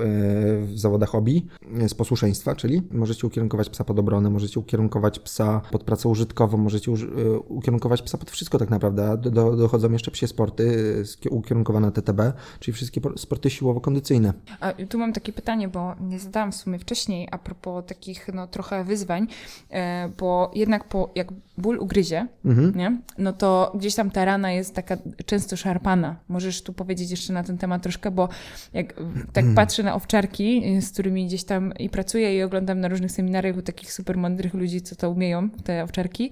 w 0.67 0.73
zawodach 0.75 1.09
hobby 1.09 1.47
z 1.89 1.95
posłuszeństwa, 1.95 2.57
czyli 2.57 2.83
możecie 2.91 3.27
ukierunkować 3.27 3.71
psa 3.71 3.85
pod 3.85 3.99
obronę, 3.99 4.31
możecie 4.31 4.61
ukierunkować 4.61 5.19
psa 5.19 5.61
pod 5.71 5.85
pracę 5.85 6.09
użytkową, 6.09 6.59
możecie 6.59 6.93
e, 6.93 7.39
ukierunkować 7.39 8.03
psa 8.03 8.19
pod 8.19 8.31
wszystko 8.31 8.59
tak 8.59 8.71
naprawdę. 8.71 9.19
Do, 9.19 9.31
do, 9.31 9.57
dochodzą 9.57 9.93
jeszcze 9.93 10.11
psie 10.11 10.27
sporty 10.27 10.95
e, 11.27 11.31
ukierunkowane 11.31 11.87
na 11.87 11.93
TTB, 11.93 12.33
czyli 12.61 12.75
wszystkie 12.75 13.01
sporty 13.17 13.51
siłowo-kondycyjne. 13.51 14.20
A 14.61 14.73
tu 14.89 14.99
mam 14.99 15.13
takie 15.13 15.33
pytanie, 15.33 15.69
bo 15.69 15.95
nie 16.01 16.19
zadałam 16.19 16.53
w 16.53 16.57
sumie 16.57 16.79
wcześniej 16.79 17.29
a 17.31 17.39
propos 17.39 17.85
takich 17.87 18.29
no, 18.35 18.47
trochę 18.47 18.85
wyzwań, 18.85 19.27
e, 19.71 20.11
bo 20.19 20.51
jednak 20.55 20.85
po, 20.85 21.11
jak 21.15 21.29
ból 21.61 21.79
ugryzie, 21.79 22.27
mhm. 22.45 22.77
nie? 22.77 22.99
no 23.19 23.33
to 23.33 23.73
gdzieś 23.75 23.95
tam 23.95 24.11
ta 24.11 24.25
rana 24.25 24.53
jest 24.53 24.75
taka 24.75 24.97
często 25.27 25.57
szarpana. 25.57 26.17
Możesz 26.29 26.63
tu 26.63 26.73
powiedzieć 26.73 27.11
jeszcze 27.11 27.33
na 27.33 27.45
ten 27.45 27.59
temat 27.59 27.83
troszkę, 27.83 28.11
bo 28.11 28.29
jak 28.73 28.93
tak 29.33 29.45
mhm. 29.45 29.55
patrzę 29.55 29.83
na 29.83 29.95
owczarki, 29.95 30.81
z 30.81 30.91
którymi 30.93 31.27
gdzieś 31.27 31.45
tam 31.45 31.75
i 31.79 31.91
pracuję 31.91 32.37
i 32.37 32.43
oglądam 32.43 32.81
na 32.81 32.89
różnych 32.89 33.13
seminariach 33.13 33.57
u 33.57 33.63
takich 33.63 33.93
super 33.93 34.17
mądrych 34.17 34.55
ludzi, 34.55 34.83
co 34.83 34.97
to 34.97 35.11
umieją, 35.11 35.51
te 35.51 35.85
owczarki, 35.85 36.31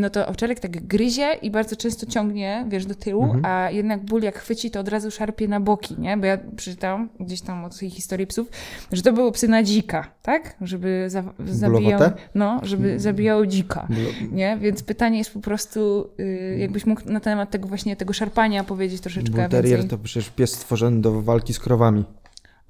no 0.00 0.10
to 0.10 0.26
owczarek 0.26 0.60
tak 0.60 0.86
gryzie 0.86 1.34
i 1.42 1.50
bardzo 1.50 1.76
często 1.76 2.06
ciągnie, 2.06 2.66
wiesz, 2.68 2.86
do 2.86 2.94
tyłu, 2.94 3.24
mhm. 3.24 3.44
a 3.44 3.70
jednak 3.70 4.04
ból 4.04 4.22
jak 4.22 4.38
chwyci, 4.38 4.70
to 4.70 4.80
od 4.80 4.88
razu 4.88 5.10
szarpie 5.10 5.48
na 5.48 5.60
boki, 5.60 5.94
nie? 5.98 6.16
Bo 6.16 6.26
ja 6.26 6.38
przeczytałam 6.56 7.08
gdzieś 7.20 7.40
tam 7.40 7.64
od 7.64 7.78
tej 7.78 7.90
historii 7.90 8.26
psów, 8.26 8.48
że 8.92 9.02
to 9.02 9.12
były 9.12 9.32
psy 9.32 9.48
na 9.48 9.62
dzika, 9.62 10.10
tak? 10.22 10.56
Żeby 10.60 11.04
za, 11.08 11.24
zabijał, 11.38 12.00
no, 12.34 12.60
żeby 12.62 12.88
mm. 12.88 13.00
zabijały 13.00 13.48
dzika, 13.48 13.88
nie? 14.32 14.58
Więc 14.60 14.82
pytanie 14.82 15.18
jest 15.18 15.32
po 15.34 15.40
prostu, 15.40 16.10
y, 16.20 16.56
jakbyś 16.58 16.86
mógł 16.86 17.00
na 17.04 17.20
temat 17.20 17.50
tego 17.50 17.68
właśnie, 17.68 17.96
tego 17.96 18.12
szarpania 18.12 18.64
powiedzieć 18.64 19.00
troszeczkę 19.00 19.30
Bull 19.30 19.48
Terrier 19.48 19.78
więcej. 19.78 19.90
to 19.90 19.98
przecież 19.98 20.30
pies 20.30 20.52
stworzony 20.52 21.00
do 21.00 21.22
walki 21.22 21.54
z 21.54 21.58
krowami. 21.58 22.04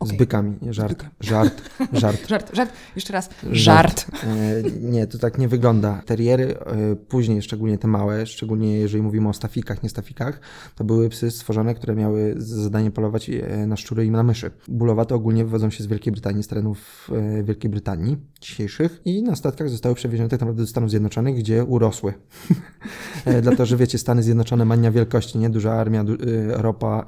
Okay. 0.01 0.15
Z 0.15 0.19
bykami, 0.19 0.57
nie 0.63 0.73
żart. 0.73 1.05
Żart, 1.21 1.63
żart. 1.93 2.29
żart, 2.29 2.57
żart, 2.57 2.73
jeszcze 2.97 3.13
raz. 3.13 3.31
Żart. 3.43 3.53
żart. 3.53 4.25
E, 4.25 4.63
nie, 4.81 5.07
to 5.07 5.19
tak 5.19 5.39
nie 5.39 5.49
wygląda. 5.49 6.03
Teriery, 6.07 6.55
e, 6.59 6.97
później 6.97 7.43
szczególnie 7.43 7.79
te 7.79 7.89
małe, 7.89 8.27
szczególnie 8.27 8.79
jeżeli 8.79 9.03
mówimy 9.03 9.29
o 9.29 9.33
stafikach, 9.33 9.83
nie 9.83 9.89
stafikach, 9.89 10.41
to 10.75 10.85
były 10.85 11.09
psy 11.09 11.31
stworzone, 11.31 11.75
które 11.75 11.95
miały 11.95 12.35
za 12.37 12.63
zadanie 12.63 12.91
polować 12.91 13.31
e, 13.31 13.67
na 13.67 13.77
szczury 13.77 14.07
i 14.07 14.11
na 14.11 14.23
myszy. 14.23 14.51
Bulowate 14.69 15.15
ogólnie 15.15 15.45
wywodzą 15.45 15.71
się 15.71 15.85
z 15.85 15.87
Wielkiej 15.87 16.13
Brytanii, 16.13 16.43
z 16.43 16.49
terenów 16.49 17.11
Wielkiej 17.45 17.71
Brytanii 17.71 18.17
dzisiejszych 18.41 19.01
i 19.05 19.23
na 19.23 19.37
statkach 19.37 19.69
zostały 19.69 19.95
przewiezione 19.95 20.29
tak 20.29 20.41
naprawdę 20.41 20.63
do 20.63 20.67
Stanów 20.67 20.91
Zjednoczonych, 20.91 21.37
gdzie 21.37 21.65
urosły. 21.65 22.15
Dlatego, 23.43 23.67
że 23.67 23.77
wiecie, 23.77 23.99
Stany 23.99 24.23
Zjednoczone, 24.23 24.65
mania 24.65 24.91
wielkości, 24.91 25.39
nie? 25.39 25.51
Duża 25.51 25.73
armia, 25.73 26.05
ropa 26.49 27.05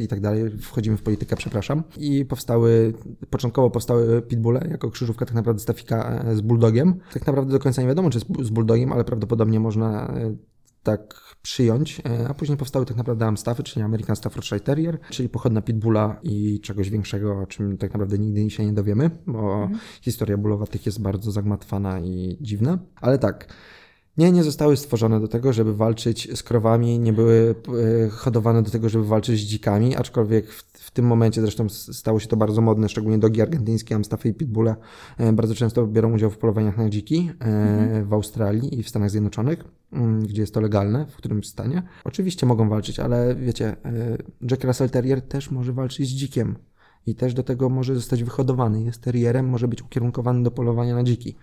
i 0.00 0.08
tak 0.08 0.20
dalej. 0.20 0.50
Wchodzimy 0.60 0.96
w 0.96 1.02
politykę, 1.02 1.36
przepraszam. 1.36 1.82
I 1.96 2.19
powstały, 2.24 2.94
początkowo 3.30 3.70
powstały 3.70 4.22
pitbulle 4.22 4.68
jako 4.70 4.90
krzyżówka 4.90 5.26
tak 5.26 5.34
naprawdę 5.34 5.62
stafika 5.62 6.24
e, 6.24 6.36
z 6.36 6.40
bulldogiem. 6.40 7.00
Tak 7.12 7.26
naprawdę 7.26 7.52
do 7.52 7.58
końca 7.58 7.82
nie 7.82 7.88
wiadomo, 7.88 8.10
czy 8.10 8.20
z 8.42 8.50
bulldogiem, 8.50 8.92
ale 8.92 9.04
prawdopodobnie 9.04 9.60
można 9.60 10.08
e, 10.08 10.36
tak 10.82 11.14
przyjąć, 11.42 12.02
e, 12.04 12.28
a 12.28 12.34
później 12.34 12.58
powstały 12.58 12.86
tak 12.86 12.96
naprawdę 12.96 13.26
Amstaffy, 13.26 13.62
czyli 13.62 13.82
American 13.82 14.16
Staffordshire 14.16 14.60
Terrier, 14.60 14.98
czyli 15.10 15.28
pochodna 15.28 15.62
pitbulla 15.62 16.20
i 16.22 16.60
czegoś 16.60 16.90
większego, 16.90 17.40
o 17.40 17.46
czym 17.46 17.78
tak 17.78 17.92
naprawdę 17.92 18.18
nigdy 18.18 18.50
się 18.50 18.66
nie 18.66 18.72
dowiemy, 18.72 19.10
bo 19.26 19.62
mhm. 19.62 19.80
historia 20.02 20.36
bullowatych 20.36 20.86
jest 20.86 21.02
bardzo 21.02 21.30
zagmatwana 21.32 22.00
i 22.00 22.38
dziwna. 22.40 22.78
Ale 23.00 23.18
tak, 23.18 23.54
nie, 24.20 24.32
nie 24.32 24.44
zostały 24.44 24.76
stworzone 24.76 25.20
do 25.20 25.28
tego, 25.28 25.52
żeby 25.52 25.74
walczyć 25.74 26.38
z 26.38 26.42
krowami, 26.42 26.98
nie 26.98 27.12
były 27.12 27.54
hodowane 28.10 28.62
do 28.62 28.70
tego, 28.70 28.88
żeby 28.88 29.04
walczyć 29.04 29.40
z 29.40 29.44
dzikami, 29.44 29.96
aczkolwiek 29.96 30.52
w 30.52 30.70
w 30.90 30.92
tym 30.92 31.06
momencie 31.06 31.40
zresztą 31.40 31.68
stało 31.68 32.20
się 32.20 32.28
to 32.28 32.36
bardzo 32.36 32.60
modne, 32.60 32.88
szczególnie 32.88 33.18
dogi 33.18 33.42
argentyńskie, 33.42 33.94
Amstaffy 33.94 34.28
i 34.28 34.34
Pitbulle 34.34 34.76
e, 35.18 35.32
bardzo 35.32 35.54
często 35.54 35.86
biorą 35.86 36.14
udział 36.14 36.30
w 36.30 36.38
polowaniach 36.38 36.76
na 36.76 36.88
dziki 36.88 37.30
e, 37.40 37.44
mhm. 37.44 38.04
w 38.04 38.12
Australii 38.12 38.78
i 38.78 38.82
w 38.82 38.88
Stanach 38.88 39.10
Zjednoczonych, 39.10 39.64
mm, 39.92 40.26
gdzie 40.26 40.40
jest 40.40 40.54
to 40.54 40.60
legalne 40.60 41.06
w 41.06 41.16
którymś 41.16 41.48
stanie. 41.48 41.82
Oczywiście 42.04 42.46
mogą 42.46 42.68
walczyć, 42.68 43.00
ale 43.00 43.34
wiecie, 43.34 43.76
e, 43.84 44.16
Jack 44.50 44.64
Russell 44.64 44.90
Terrier 44.90 45.22
też 45.22 45.50
może 45.50 45.72
walczyć 45.72 46.08
z 46.08 46.12
dzikiem 46.12 46.56
i 47.06 47.14
też 47.14 47.34
do 47.34 47.42
tego 47.42 47.68
może 47.68 47.94
zostać 47.94 48.24
wyhodowany. 48.24 48.82
Jest 48.82 49.02
terrierem, 49.02 49.48
może 49.48 49.68
być 49.68 49.82
ukierunkowany 49.82 50.42
do 50.42 50.50
polowania 50.50 50.94
na 50.94 51.02
dziki. 51.02 51.36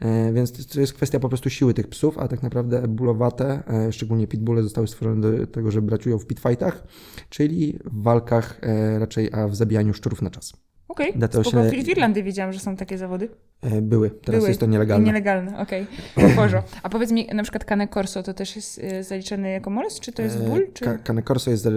E, 0.00 0.32
więc 0.32 0.66
to 0.66 0.80
jest 0.80 0.92
kwestia 0.92 1.20
po 1.20 1.28
prostu 1.28 1.50
siły 1.50 1.74
tych 1.74 1.88
psów, 1.88 2.18
a 2.18 2.28
tak 2.28 2.42
naprawdę 2.42 2.88
bólowate, 2.88 3.62
e, 3.68 3.92
szczególnie 3.92 4.26
pitbulle 4.26 4.62
zostały 4.62 4.88
stworzone 4.88 5.20
do 5.20 5.46
tego, 5.46 5.70
żeby 5.70 5.86
brać 5.86 6.06
udział 6.06 6.18
w 6.18 6.26
pitfightach, 6.26 6.86
czyli 7.28 7.78
w 7.84 8.02
walkach 8.02 8.58
e, 8.62 8.98
raczej, 8.98 9.32
a 9.32 9.48
w 9.48 9.56
zabijaniu 9.56 9.94
szczurów 9.94 10.22
na 10.22 10.30
czas. 10.30 10.67
Okej, 10.88 11.14
okay. 11.14 11.44
się... 11.44 11.84
w 11.84 11.88
Irlandii 11.88 12.22
wiedziałam, 12.22 12.52
że 12.52 12.58
są 12.58 12.76
takie 12.76 12.98
zawody. 12.98 13.28
E, 13.62 13.82
były, 13.82 14.10
teraz 14.10 14.38
Były. 14.38 14.48
jest 14.48 14.60
to 14.60 14.66
nielegalne. 14.66 15.06
Nielegalne, 15.06 15.58
okej. 15.58 15.86
Okay. 16.48 16.62
A 16.82 16.88
powiedz 16.88 17.10
mi, 17.12 17.26
na 17.26 17.42
przykład 17.42 17.64
Cane 17.64 17.88
Corso 17.88 18.22
to 18.22 18.34
też 18.34 18.56
jest 18.56 18.78
e, 18.78 19.04
zaliczany 19.04 19.50
jako 19.50 19.70
molest, 19.70 20.00
czy 20.00 20.12
to 20.12 20.22
jest 20.22 20.38
ból? 20.38 20.66
Czy... 20.74 20.84
Cane 21.04 21.22
Corso 21.22 21.50
jest 21.50 21.62
za, 21.62 21.70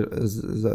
za, 0.54 0.70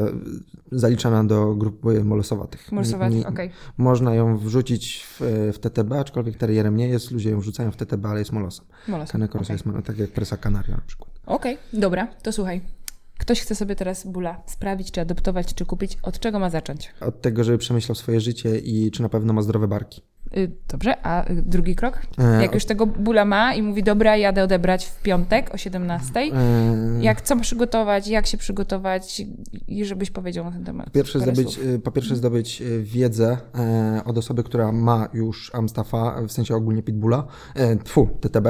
zaliczana 0.73 1.25
do 1.25 1.55
grupy 1.55 2.05
molosowatych. 2.05 2.73
Molosowatych, 2.73 3.27
okej. 3.27 3.47
Okay. 3.47 3.59
Można 3.77 4.15
ją 4.15 4.39
wrzucić 4.39 5.07
w, 5.09 5.21
w 5.55 5.59
TTB, 5.59 5.93
aczkolwiek 5.93 6.37
terrierem 6.37 6.77
nie 6.77 6.89
jest, 6.89 7.11
ludzie 7.11 7.31
ją 7.31 7.41
wrzucają 7.41 7.71
w 7.71 7.77
TTB, 7.77 8.07
ale 8.07 8.19
jest 8.19 8.33
molosem. 8.33 8.67
molosem. 8.89 9.13
Cane 9.13 9.29
Corso 9.29 9.55
okay. 9.55 9.75
jest 9.75 9.87
tak 9.87 9.99
jak 9.99 10.11
Presa 10.11 10.37
Canaria 10.37 10.77
na 10.77 10.83
przykład. 10.87 11.11
Okej, 11.27 11.59
dobra, 11.73 12.07
to 12.23 12.33
słuchaj. 12.33 12.61
Ktoś 13.19 13.41
chce 13.41 13.55
sobie 13.55 13.77
teraz 13.77 14.07
bóla 14.07 14.43
sprawić, 14.47 14.91
czy 14.91 15.01
adoptować, 15.01 15.55
czy 15.55 15.67
kupić. 15.67 15.99
Od 16.03 16.19
czego 16.21 16.39
ma 16.39 16.51
zacząć? 16.51 16.93
Od 17.01 17.23
tego, 17.23 17.45
żeby 17.45 17.59
przemyślał 17.59 17.95
swoje 17.95 18.21
życie 18.21 18.59
i 18.59 18.91
czy 18.91 19.03
na 19.03 19.09
pewno 19.09 19.33
ma 19.33 19.43
zdrowe 19.43 19.69
barki. 19.69 20.03
Y, 20.37 20.51
dobrze, 20.69 21.07
a 21.07 21.25
drugi 21.43 21.77
krok? 21.77 21.99
E, 22.19 22.43
jak 22.43 22.55
już 22.55 22.65
tego 22.65 22.87
bóla 22.87 23.25
ma 23.25 23.55
i 23.55 23.63
mówi, 23.63 23.83
dobra, 23.83 24.17
jadę 24.17 24.43
odebrać 24.43 24.87
w 24.87 25.03
piątek 25.03 25.55
o 25.55 25.57
17. 25.57 26.21
E, 26.21 26.31
jak 27.01 27.21
co 27.21 27.37
przygotować, 27.37 28.09
jak 28.09 28.27
się 28.27 28.39
przygotować 28.39 29.23
i 29.69 29.85
żebyś 29.85 30.11
powiedział 30.11 30.45
na 30.45 30.51
ten 30.51 30.65
temat. 30.65 30.91
Pierwsze 30.91 31.21
zdobyć, 31.21 31.61
po 31.85 31.93
pierwsze 31.93 32.17
zdobyć 32.17 32.63
y, 32.63 32.83
wiedzę 32.83 33.39
e, 33.55 34.03
od 34.05 34.19
osoby, 34.19 34.43
która 34.43 34.73
ma 34.73 35.09
już 35.13 35.55
Amstafa, 35.55 36.23
w 36.29 36.33
sensie 36.33 36.55
ogólnie 36.55 36.83
Pitbulla, 36.83 37.27
tfu, 37.85 38.09
TTB, 38.21 38.47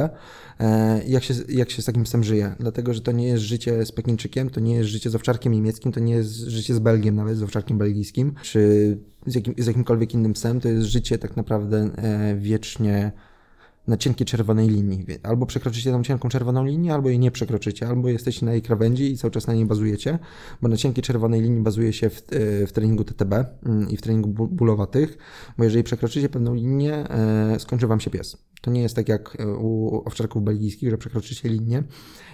jak 1.07 1.23
się, 1.23 1.35
jak 1.49 1.71
się 1.71 1.83
z 1.83 1.85
takim 1.85 2.03
psem 2.03 2.25
żyje. 2.25 2.55
Dlatego, 2.61 2.95
że 2.95 3.01
to 3.01 3.13
nie 3.13 3.29
jest 3.29 3.43
życie 3.43 3.87
z 3.87 3.93
Pekinczykiem, 3.93 4.51
to 4.51 4.61
nie 4.61 4.75
jest 4.75 4.89
życie 4.89 5.11
z 5.11 5.15
owczarkiem 5.15 5.53
niemieckim, 5.53 5.93
to 5.93 6.01
nie 6.01 6.13
jest 6.13 6.31
życie 6.31 6.75
z 6.75 6.79
Belgiem 6.79 7.15
nawet, 7.15 7.37
z 7.37 7.43
owczarkiem 7.43 7.79
belgijskim, 7.79 8.35
czy 8.43 8.99
z, 9.27 9.35
jakim, 9.35 9.55
z 9.59 9.67
jakimkolwiek 9.67 10.15
innym 10.15 10.33
psem, 10.33 10.61
to 10.61 10.69
jest 10.69 10.87
życie 10.87 11.19
tak 11.19 11.37
naprawdę 11.37 11.91
e, 11.97 12.37
wiecznie 12.37 13.13
na 13.87 13.97
cienkiej 13.97 14.27
czerwonej 14.27 14.69
linii. 14.69 15.07
Albo 15.23 15.47
przekroczycie 15.47 15.93
tą 15.93 16.03
cienką 16.03 16.29
czerwoną 16.29 16.65
linię, 16.65 16.95
albo 16.95 17.09
jej 17.09 17.19
nie 17.19 17.31
przekroczycie, 17.31 17.89
albo 17.89 18.09
jesteście 18.09 18.47
na 18.47 18.53
jej 18.53 18.63
krawędzi 18.63 19.13
i 19.13 19.17
cały 19.19 19.31
czas 19.31 19.47
na 19.47 19.55
niej 19.55 19.67
bazujecie, 19.67 20.19
bo 20.63 20.69
na 20.69 20.77
cienkiej 20.77 21.05
czerwonej 21.05 21.41
linii 21.41 21.63
bazuje 21.63 21.93
się 21.93 22.11
w, 22.11 22.23
e, 22.33 22.67
w 22.67 22.73
treningu 22.73 23.05
TTB 23.05 23.33
mm, 23.33 23.91
i 23.91 23.97
w 23.97 24.03
treningu 24.03 24.49
bólowatych, 24.49 25.19
bo 25.59 25.65
jeżeli 25.65 25.85
przekroczycie 25.85 26.29
pewną 26.29 26.55
linię, 26.55 26.95
e, 26.95 27.61
skończy 27.61 27.87
wam 27.87 28.01
się 28.01 28.11
pies. 28.11 28.37
To 28.61 28.71
nie 28.71 28.83
jest 28.83 28.97
tak 28.97 29.09
jak 29.09 29.37
u 29.59 30.03
owczarków 30.05 30.43
belgijskich, 30.43 30.91
że 30.91 30.99
przekroczycie 30.99 31.49
linię 31.49 31.83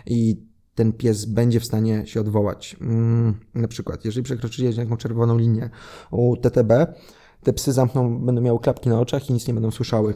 i 0.07 0.52
ten 0.75 0.93
pies 0.93 1.25
będzie 1.25 1.61
w 1.61 1.65
stanie 1.65 2.07
się 2.07 2.21
odwołać. 2.21 2.77
Mm, 2.81 3.41
na 3.55 3.69
przykład, 3.69 4.05
jeżeli 4.05 4.25
przekroczycie 4.25 4.71
jakąś 4.71 4.99
czerwoną 4.99 5.39
linię 5.39 5.71
u 6.11 6.37
TTB, 6.37 6.87
te 7.43 7.53
psy 7.53 7.73
zamkną, 7.73 8.27
będą 8.27 8.43
miały 8.43 8.59
klapki 8.61 8.89
na 8.89 9.01
oczach 9.01 9.31
i 9.31 9.33
nic 9.33 9.49
nie 9.49 9.55
będą 9.55 9.71
słyszały. 9.71 10.15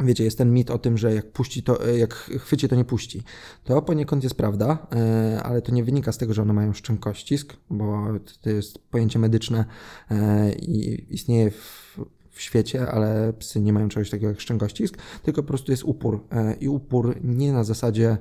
Wiecie, 0.00 0.24
jest 0.24 0.38
ten 0.38 0.52
mit 0.52 0.70
o 0.70 0.78
tym, 0.78 0.98
że 0.98 1.14
jak 1.14 1.32
puści 1.32 1.62
to, 1.62 1.86
jak 1.86 2.14
chwyci, 2.14 2.68
to 2.68 2.76
nie 2.76 2.84
puści. 2.84 3.22
To 3.64 3.82
poniekąd 3.82 4.22
jest 4.22 4.36
prawda, 4.36 4.86
e, 4.92 5.42
ale 5.42 5.62
to 5.62 5.72
nie 5.72 5.84
wynika 5.84 6.12
z 6.12 6.18
tego, 6.18 6.34
że 6.34 6.42
one 6.42 6.52
mają 6.52 6.72
szczękościsk, 6.72 7.56
bo 7.70 8.06
to 8.40 8.50
jest 8.50 8.78
pojęcie 8.78 9.18
medyczne 9.18 9.64
e, 10.10 10.52
i 10.52 11.06
istnieje 11.14 11.50
w, 11.50 11.98
w 12.36 12.42
świecie, 12.42 12.90
ale 12.90 13.32
psy 13.32 13.60
nie 13.60 13.72
mają 13.72 13.88
czegoś 13.88 14.10
takiego 14.10 14.28
jak 14.28 14.40
szczękościsk, 14.40 14.98
tylko 15.22 15.42
po 15.42 15.48
prostu 15.48 15.72
jest 15.72 15.84
upór. 15.84 16.24
E, 16.32 16.54
I 16.60 16.68
upór 16.68 17.16
nie 17.24 17.52
na 17.52 17.64
zasadzie 17.64 18.18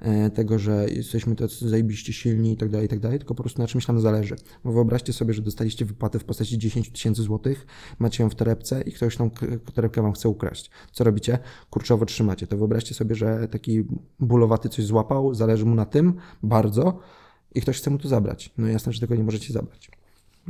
E, 0.00 0.30
tego, 0.30 0.58
że 0.58 0.86
jesteśmy 0.90 1.36
tacy 1.36 1.68
zajebiście 1.68 2.12
silni 2.12 2.52
i 2.52 2.56
tak 2.56 2.68
dalej, 2.68 2.86
i 2.86 2.88
tak 2.88 2.98
dalej, 2.98 3.18
tylko 3.18 3.34
po 3.34 3.42
prostu 3.42 3.62
na 3.62 3.68
czymś 3.68 3.88
nam 3.88 4.00
zależy. 4.00 4.36
Bo 4.64 4.72
wyobraźcie 4.72 5.12
sobie, 5.12 5.34
że 5.34 5.42
dostaliście 5.42 5.84
wypłatę 5.84 6.18
w 6.18 6.24
postaci 6.24 6.58
10 6.58 6.90
tysięcy 6.90 7.22
złotych, 7.22 7.66
macie 7.98 8.22
ją 8.22 8.30
w 8.30 8.34
torebce 8.34 8.82
i 8.82 8.92
ktoś 8.92 9.16
tą 9.16 9.30
torebkę 9.74 10.02
wam 10.02 10.12
chce 10.12 10.28
ukraść. 10.28 10.70
Co 10.92 11.04
robicie? 11.04 11.38
Kurczowo 11.70 12.06
trzymacie. 12.06 12.46
To 12.46 12.56
wyobraźcie 12.56 12.94
sobie, 12.94 13.14
że 13.14 13.48
taki 13.48 13.84
bólowaty 14.20 14.68
coś 14.68 14.84
złapał, 14.84 15.34
zależy 15.34 15.64
mu 15.64 15.74
na 15.74 15.84
tym 15.84 16.14
bardzo 16.42 16.98
i 17.54 17.60
ktoś 17.60 17.78
chce 17.78 17.90
mu 17.90 17.98
to 17.98 18.08
zabrać. 18.08 18.52
No 18.58 18.66
jasne, 18.66 18.92
że 18.92 19.00
tego 19.00 19.14
nie 19.14 19.24
możecie 19.24 19.52
zabrać. 19.52 19.97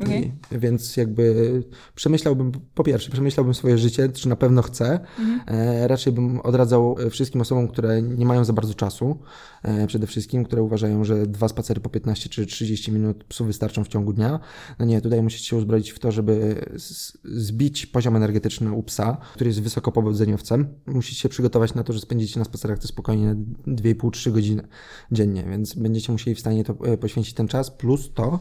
Okej. 0.02 0.32
I, 0.52 0.58
więc 0.58 0.96
jakby 0.96 1.62
przemyślałbym, 1.94 2.52
po 2.74 2.84
pierwsze, 2.84 3.10
przemyślałbym 3.10 3.54
swoje 3.54 3.78
życie, 3.78 4.08
czy 4.08 4.28
na 4.28 4.36
pewno 4.36 4.62
chcę. 4.62 5.00
Mhm. 5.18 5.40
E, 5.46 5.88
raczej 5.88 6.12
bym 6.12 6.40
odradzał 6.40 6.96
e, 7.00 7.10
wszystkim 7.10 7.40
osobom, 7.40 7.68
które 7.68 8.02
nie 8.02 8.26
mają 8.26 8.44
za 8.44 8.52
bardzo 8.52 8.74
czasu, 8.74 9.18
e, 9.62 9.86
przede 9.86 10.06
wszystkim, 10.06 10.44
które 10.44 10.62
uważają, 10.62 11.04
że 11.04 11.26
dwa 11.26 11.48
spacery 11.48 11.80
po 11.80 11.90
15 11.90 12.28
czy 12.28 12.46
30 12.46 12.92
minut 12.92 13.24
psu 13.24 13.44
wystarczą 13.44 13.84
w 13.84 13.88
ciągu 13.88 14.12
dnia. 14.12 14.40
No 14.78 14.84
nie, 14.84 15.00
tutaj 15.00 15.22
musicie 15.22 15.44
się 15.44 15.56
uzbroić 15.56 15.90
w 15.90 15.98
to, 15.98 16.12
żeby 16.12 16.64
z- 16.78 17.18
zbić 17.24 17.86
poziom 17.86 18.16
energetyczny 18.16 18.72
u 18.72 18.82
psa, 18.82 19.16
który 19.34 19.50
jest 19.50 19.62
wysoko 19.62 19.92
pobudzeniowcem. 19.92 20.66
Musicie 20.86 21.20
się 21.20 21.28
przygotować 21.28 21.74
na 21.74 21.84
to, 21.84 21.92
że 21.92 22.00
spędzicie 22.00 22.38
na 22.38 22.44
spacerach 22.44 22.78
to 22.78 22.88
spokojnie 22.88 23.36
2,5-3 23.66 24.32
godziny 24.32 24.62
dziennie, 25.12 25.44
więc 25.50 25.74
będziecie 25.74 26.12
musieli 26.12 26.34
w 26.34 26.40
stanie 26.40 26.64
to 26.64 26.74
e, 26.84 26.98
poświęcić 26.98 27.34
ten 27.34 27.48
czas, 27.48 27.70
plus 27.70 28.10
to, 28.14 28.38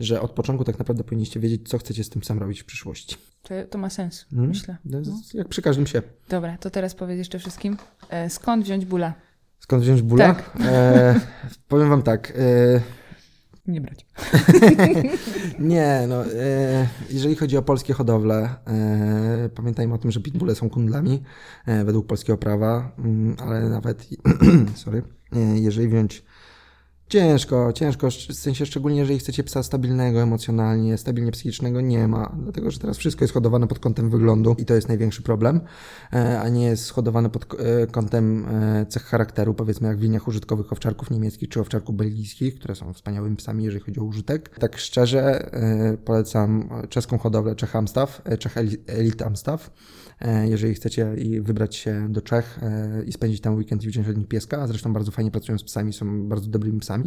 że 0.00 0.20
od 0.20 0.30
początku 0.30 0.64
tak 0.64 0.78
naprawdę 0.78 1.04
powinniście 1.04 1.40
wiedzieć, 1.40 1.68
co 1.68 1.78
chcecie 1.78 2.04
z 2.04 2.08
tym 2.10 2.22
psem 2.22 2.38
robić 2.38 2.62
w 2.62 2.64
przyszłości. 2.64 3.16
To, 3.42 3.54
to 3.70 3.78
ma 3.78 3.90
sens, 3.90 4.26
Mhm. 4.32 4.48
myślę. 4.48 4.76
Jest 4.84 5.34
Jak 5.34 5.48
przy 5.48 5.62
każdym 5.62 5.84
psie. 5.84 6.02
Dobra, 6.28 6.58
to 6.58 6.70
teraz 6.70 6.94
powiedz 6.94 7.18
jeszcze 7.18 7.38
wszystkim, 7.38 7.76
e, 8.10 8.30
skąd 8.30 8.64
wziąć 8.64 8.84
bóla? 8.84 9.14
Skąd 9.58 9.82
wziąć 9.82 10.02
bóla? 10.02 10.34
Tak. 10.34 10.56
E, 10.64 11.20
powiem 11.68 11.88
wam 11.88 12.02
tak. 12.02 12.32
E, 12.36 12.80
Nie 13.66 13.80
brać. 13.80 14.06
nie, 15.58 16.04
no, 16.08 16.24
e, 16.26 16.88
jeżeli 17.10 17.34
chodzi 17.36 17.56
o 17.56 17.62
polskie 17.62 17.92
hodowle, 17.94 18.54
e, 18.66 19.48
pamiętajmy 19.54 19.94
o 19.94 19.98
tym, 19.98 20.10
że 20.10 20.20
pitbulle 20.20 20.54
są 20.54 20.70
kundlami 20.70 21.22
e, 21.66 21.84
według 21.84 22.06
polskiego 22.06 22.38
prawa, 22.38 22.92
mm, 22.98 23.36
ale 23.38 23.68
nawet, 23.68 24.08
sorry, 24.84 25.02
e, 25.32 25.38
jeżeli 25.58 25.88
wziąć 25.88 26.24
Ciężko, 27.14 27.72
ciężko, 27.72 28.10
w 28.10 28.34
sensie 28.34 28.66
szczególnie 28.66 28.98
jeżeli 28.98 29.18
chcecie 29.18 29.44
psa 29.44 29.62
stabilnego 29.62 30.22
emocjonalnie, 30.22 30.98
stabilnie 30.98 31.32
psychicznego, 31.32 31.80
nie 31.80 32.08
ma, 32.08 32.36
dlatego 32.42 32.70
że 32.70 32.78
teraz 32.78 32.98
wszystko 32.98 33.24
jest 33.24 33.34
hodowane 33.34 33.66
pod 33.66 33.78
kątem 33.78 34.10
wyglądu 34.10 34.56
i 34.58 34.64
to 34.64 34.74
jest 34.74 34.88
największy 34.88 35.22
problem, 35.22 35.60
e, 36.12 36.40
a 36.40 36.48
nie 36.48 36.64
jest 36.64 36.90
hodowane 36.90 37.30
pod 37.30 37.60
e, 37.60 37.86
kątem 37.86 38.46
e, 38.48 38.86
cech 38.86 39.02
charakteru, 39.02 39.54
powiedzmy 39.54 39.88
jak 39.88 39.98
w 39.98 40.02
liniach 40.02 40.28
użytkowych 40.28 40.72
owczarków 40.72 41.10
niemieckich 41.10 41.48
czy 41.48 41.60
owczarków 41.60 41.96
belgijskich, 41.96 42.54
które 42.54 42.74
są 42.74 42.92
wspaniałymi 42.92 43.36
psami, 43.36 43.64
jeżeli 43.64 43.84
chodzi 43.84 44.00
o 44.00 44.04
użytek. 44.04 44.58
Tak 44.58 44.78
szczerze 44.78 45.50
polecam 46.04 46.68
czeską 46.88 47.18
hodowlę 47.18 47.54
Czech 47.54 47.76
Amstaff, 47.76 48.22
Czech 48.38 48.56
Eli- 48.56 48.78
Elite 48.86 49.26
Amstaff, 49.26 49.70
jeżeli 50.44 50.74
chcecie 50.74 51.14
i 51.18 51.40
wybrać 51.40 51.76
się 51.76 52.06
do 52.08 52.22
Czech 52.22 52.60
i 53.06 53.12
spędzić 53.12 53.40
tam 53.40 53.54
weekend 53.54 53.84
i 53.84 53.88
wziąć 53.88 54.08
od 54.08 54.16
nich 54.16 54.28
pieska, 54.28 54.62
a 54.62 54.66
zresztą 54.66 54.92
bardzo 54.92 55.10
fajnie 55.10 55.30
pracują 55.30 55.58
z 55.58 55.64
psami, 55.64 55.92
są 55.92 56.28
bardzo 56.28 56.50
dobrymi 56.50 56.80
psami. 56.80 57.03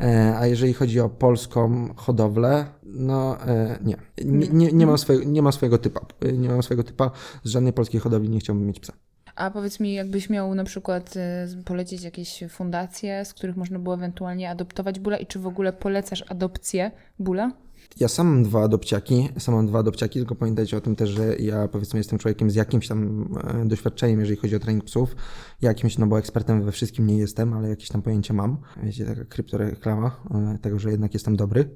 E, 0.00 0.34
A 0.38 0.46
jeżeli 0.46 0.74
chodzi 0.74 1.00
o 1.00 1.08
polską 1.08 1.88
hodowlę, 1.96 2.66
no 2.82 3.46
e, 3.46 3.78
nie. 3.84 3.96
Nie, 4.24 4.48
nie, 4.48 4.72
nie, 4.72 4.86
mam, 4.86 4.98
swojego, 4.98 5.24
nie 5.24 5.42
mam 5.42 5.52
swojego 5.52 5.78
typa. 5.78 6.00
E, 6.20 6.32
Nie 6.32 6.48
mam 6.48 6.62
swojego 6.62 6.84
typa. 6.84 7.10
Z 7.44 7.50
żadnej 7.50 7.72
polskiej 7.72 8.00
hodowli 8.00 8.28
nie 8.30 8.40
chciałbym 8.40 8.66
mieć 8.66 8.80
psa. 8.80 8.92
A 9.40 9.50
powiedz 9.50 9.80
mi, 9.80 9.94
jakbyś 9.94 10.30
miał 10.30 10.54
na 10.54 10.64
przykład 10.64 11.10
z- 11.46 11.64
polecić 11.64 12.02
jakieś 12.02 12.44
fundacje, 12.48 13.24
z 13.24 13.34
których 13.34 13.56
można 13.56 13.78
było 13.78 13.94
ewentualnie 13.94 14.50
adoptować 14.50 15.00
bóla 15.00 15.16
i 15.16 15.26
czy 15.26 15.38
w 15.38 15.46
ogóle 15.46 15.72
polecasz 15.72 16.24
adopcję 16.28 16.90
bóla? 17.18 17.52
Ja 18.00 18.08
sam 18.08 18.26
mam 18.26 18.42
dwa 18.42 18.62
adopciaki, 18.62 19.28
sam 19.38 19.54
mam 19.54 19.66
dwa 19.66 19.78
adopciaki, 19.78 20.18
tylko 20.18 20.34
pamiętajcie 20.34 20.76
o 20.76 20.80
tym 20.80 20.96
też, 20.96 21.10
że 21.10 21.36
ja 21.36 21.68
powiedzmy 21.68 21.98
jestem 22.00 22.18
człowiekiem 22.18 22.50
z 22.50 22.54
jakimś 22.54 22.88
tam 22.88 23.28
e, 23.62 23.64
doświadczeniem, 23.68 24.20
jeżeli 24.20 24.36
chodzi 24.40 24.56
o 24.56 24.58
trening 24.60 24.84
psów. 24.84 25.16
Jakimś, 25.62 25.98
no 25.98 26.06
bo 26.06 26.18
ekspertem 26.18 26.62
we 26.64 26.72
wszystkim 26.72 27.06
nie 27.06 27.18
jestem, 27.18 27.52
ale 27.52 27.68
jakieś 27.68 27.88
tam 27.88 28.02
pojęcie 28.02 28.34
mam. 28.34 28.56
Wiecie, 28.82 29.04
taka 29.04 29.24
kryptoreklama 29.24 30.16
e, 30.54 30.58
tego, 30.58 30.78
że 30.78 30.90
jednak 30.90 31.14
jestem 31.14 31.36
dobry. 31.36 31.68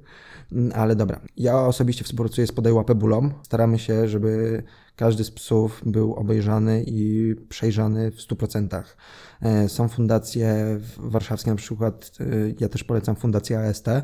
Mm, 0.51 0.71
Ale 0.75 0.95
dobra, 0.95 1.19
ja 1.37 1.59
osobiście 1.61 2.03
współpracuję 2.03 2.47
z 2.47 2.51
Podaj 2.51 2.73
Łapę 2.73 2.95
Bólom. 2.95 3.33
Staramy 3.43 3.79
się, 3.79 4.07
żeby 4.07 4.63
każdy 4.95 5.23
z 5.23 5.31
psów 5.31 5.81
był 5.85 6.13
obejrzany 6.13 6.83
i 6.87 7.35
przejrzany 7.49 8.11
w 8.11 8.17
100%. 8.17 8.83
E, 9.41 9.69
Są 9.69 9.87
fundacje 9.87 10.79
warszawskie, 10.97 11.51
na 11.51 11.57
przykład 11.57 12.11
e, 12.19 12.25
ja 12.59 12.69
też 12.69 12.83
polecam 12.83 13.15
fundację 13.15 13.59
AST, 13.59 13.87
e, 13.87 14.03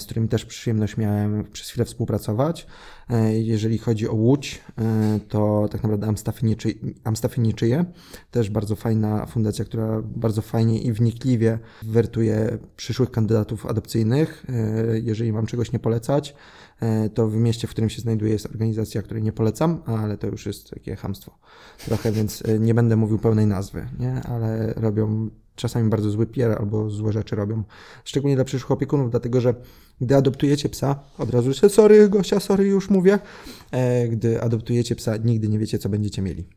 z 0.00 0.04
którymi 0.04 0.28
też 0.28 0.44
przyjemność 0.44 0.96
miałem 0.96 1.44
przez 1.44 1.68
chwilę 1.68 1.84
współpracować. 1.84 2.66
E, 3.10 3.40
Jeżeli 3.40 3.78
chodzi 3.78 4.08
o 4.08 4.14
Łódź, 4.14 4.62
e, 4.78 5.20
to 5.28 5.68
tak 5.70 5.82
naprawdę 5.82 6.06
Amstaffy 6.06 6.46
nie, 6.46 6.56
czy, 6.56 6.74
Amstaffy 7.04 7.40
nie 7.40 7.52
czyje. 7.52 7.84
Też 8.30 8.50
bardzo 8.50 8.76
fajna 8.76 9.26
fundacja, 9.26 9.64
która 9.64 10.02
bardzo 10.02 10.42
fajnie 10.42 10.82
i 10.82 10.92
wnikliwie 10.92 11.58
wertuje 11.82 12.58
przyszłych 12.76 13.10
kandydatów 13.10 13.66
adopcyjnych. 13.66 14.46
E, 14.48 14.98
Jeżeli 14.98 15.32
mam 15.32 15.46
czegoś 15.46 15.72
nie 15.72 15.78
polecać, 15.78 16.34
to 17.14 17.28
w 17.28 17.36
mieście, 17.36 17.68
w 17.68 17.70
którym 17.70 17.90
się 17.90 18.00
znajduję, 18.02 18.32
jest 18.32 18.46
organizacja, 18.46 19.02
której 19.02 19.22
nie 19.22 19.32
polecam, 19.32 19.82
ale 19.86 20.18
to 20.18 20.26
już 20.26 20.46
jest 20.46 20.70
takie 20.70 20.96
hamstwo 20.96 21.38
trochę, 21.84 22.12
więc 22.12 22.42
nie 22.60 22.74
będę 22.74 22.96
mówił 22.96 23.18
pełnej 23.18 23.46
nazwy, 23.46 23.86
nie? 23.98 24.22
ale 24.22 24.74
robią 24.76 25.30
czasami 25.56 25.90
bardzo 25.90 26.10
zły 26.10 26.26
PR 26.26 26.52
albo 26.58 26.90
złe 26.90 27.12
rzeczy 27.12 27.36
robią. 27.36 27.62
Szczególnie 28.04 28.34
dla 28.36 28.44
przyszłych 28.44 28.70
opiekunów, 28.70 29.10
dlatego 29.10 29.40
że 29.40 29.54
gdy 30.00 30.16
adoptujecie 30.16 30.68
psa, 30.68 31.02
od 31.18 31.30
razu 31.30 31.54
się 31.54 31.68
sorry 31.68 32.08
Gosia, 32.08 32.40
sorry 32.40 32.66
już 32.66 32.90
mówię, 32.90 33.18
e, 33.70 34.08
gdy 34.08 34.42
adoptujecie 34.42 34.96
psa, 34.96 35.16
nigdy 35.16 35.48
nie 35.48 35.58
wiecie, 35.58 35.78
co 35.78 35.88
będziecie 35.88 36.22
mieli. 36.22 36.48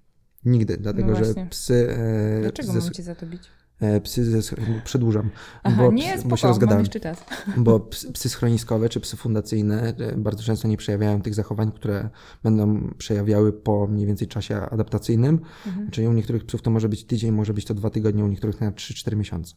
Nigdy, 0.46 0.78
dlatego 0.78 1.08
No 1.08 1.16
że 1.26 1.34
psy... 1.50 1.88
E, 1.98 2.42
Dlaczego 2.42 2.72
ze- 2.72 2.80
mam 2.80 2.92
cię 2.92 3.04
za 3.04 3.16
to 3.16 3.26
bić? 3.26 3.44
E, 3.80 4.02
psy 4.02 4.42
ze, 4.42 4.56
przedłużam, 4.84 5.30
Aha, 5.64 5.84
bo, 5.84 5.92
nie, 5.92 6.14
spoko, 6.14 6.30
bo 6.30 6.38
się 6.38 6.48
rozgadałem 6.48 6.82
jeszcze 6.82 7.00
czas. 7.00 7.26
bo 7.58 7.80
psy, 8.14 8.30
schroniskowe 8.30 8.90
czy 8.90 9.00
psy 9.00 9.18
fundacyjne 9.18 9.94
e, 10.00 10.16
bardzo 10.18 10.44
często 10.44 10.68
nie 10.68 10.78
przejawiają 10.78 11.22
tych 11.22 11.34
zachowań, 11.34 11.72
które 11.72 12.10
będą 12.44 12.94
przejawiały 12.98 13.54
po 13.54 13.88
mniej 13.88 14.08
więcej 14.08 14.28
czasie 14.28 14.56
adaptacyjnym. 14.56 15.40
Mhm. 15.68 15.92
Czyli 15.92 16.08
u 16.08 16.14
niektórych 16.14 16.46
psów 16.46 16.62
to 16.62 16.72
może 16.72 16.90
być 16.90 17.06
tydzień, 17.06 17.32
może 17.32 17.54
być 17.54 17.66
to 17.66 17.74
dwa 17.74 17.90
tygodnie, 17.90 18.26
u 18.26 18.28
niektórych 18.28 18.62
nawet 18.62 18.76
3-4 18.76 19.16
miesiące. 19.16 19.56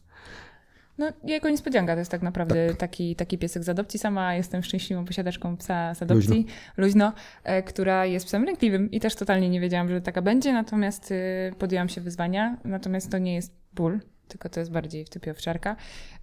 No, 0.97 1.11
jako 1.23 1.49
niespodzianka 1.49 1.93
to 1.93 1.99
jest 1.99 2.11
tak 2.11 2.21
naprawdę 2.21 2.75
taki, 2.75 3.15
taki 3.15 3.37
piesek 3.37 3.63
z 3.63 3.69
adopcji. 3.69 3.99
Sama 3.99 4.35
jestem 4.35 4.63
szczęśliwą 4.63 5.05
posiadaczką 5.05 5.57
psa 5.57 5.95
z 5.95 6.01
adopcji, 6.01 6.45
luźno, 6.77 7.13
e, 7.43 7.63
która 7.63 8.05
jest 8.05 8.25
psem 8.25 8.45
lękliwym 8.45 8.91
i 8.91 8.99
też 8.99 9.15
totalnie 9.15 9.49
nie 9.49 9.61
wiedziałam, 9.61 9.89
że 9.89 10.01
taka 10.01 10.21
będzie, 10.21 10.53
natomiast 10.53 11.11
y, 11.11 11.15
podjęłam 11.59 11.89
się 11.89 12.01
wyzwania. 12.01 12.57
Natomiast 12.65 13.11
to 13.11 13.17
nie 13.17 13.35
jest 13.35 13.53
ból, 13.73 13.99
tylko 14.27 14.49
to 14.49 14.59
jest 14.59 14.71
bardziej 14.71 15.05
w 15.05 15.09
typie 15.09 15.31
owczarka. 15.31 15.75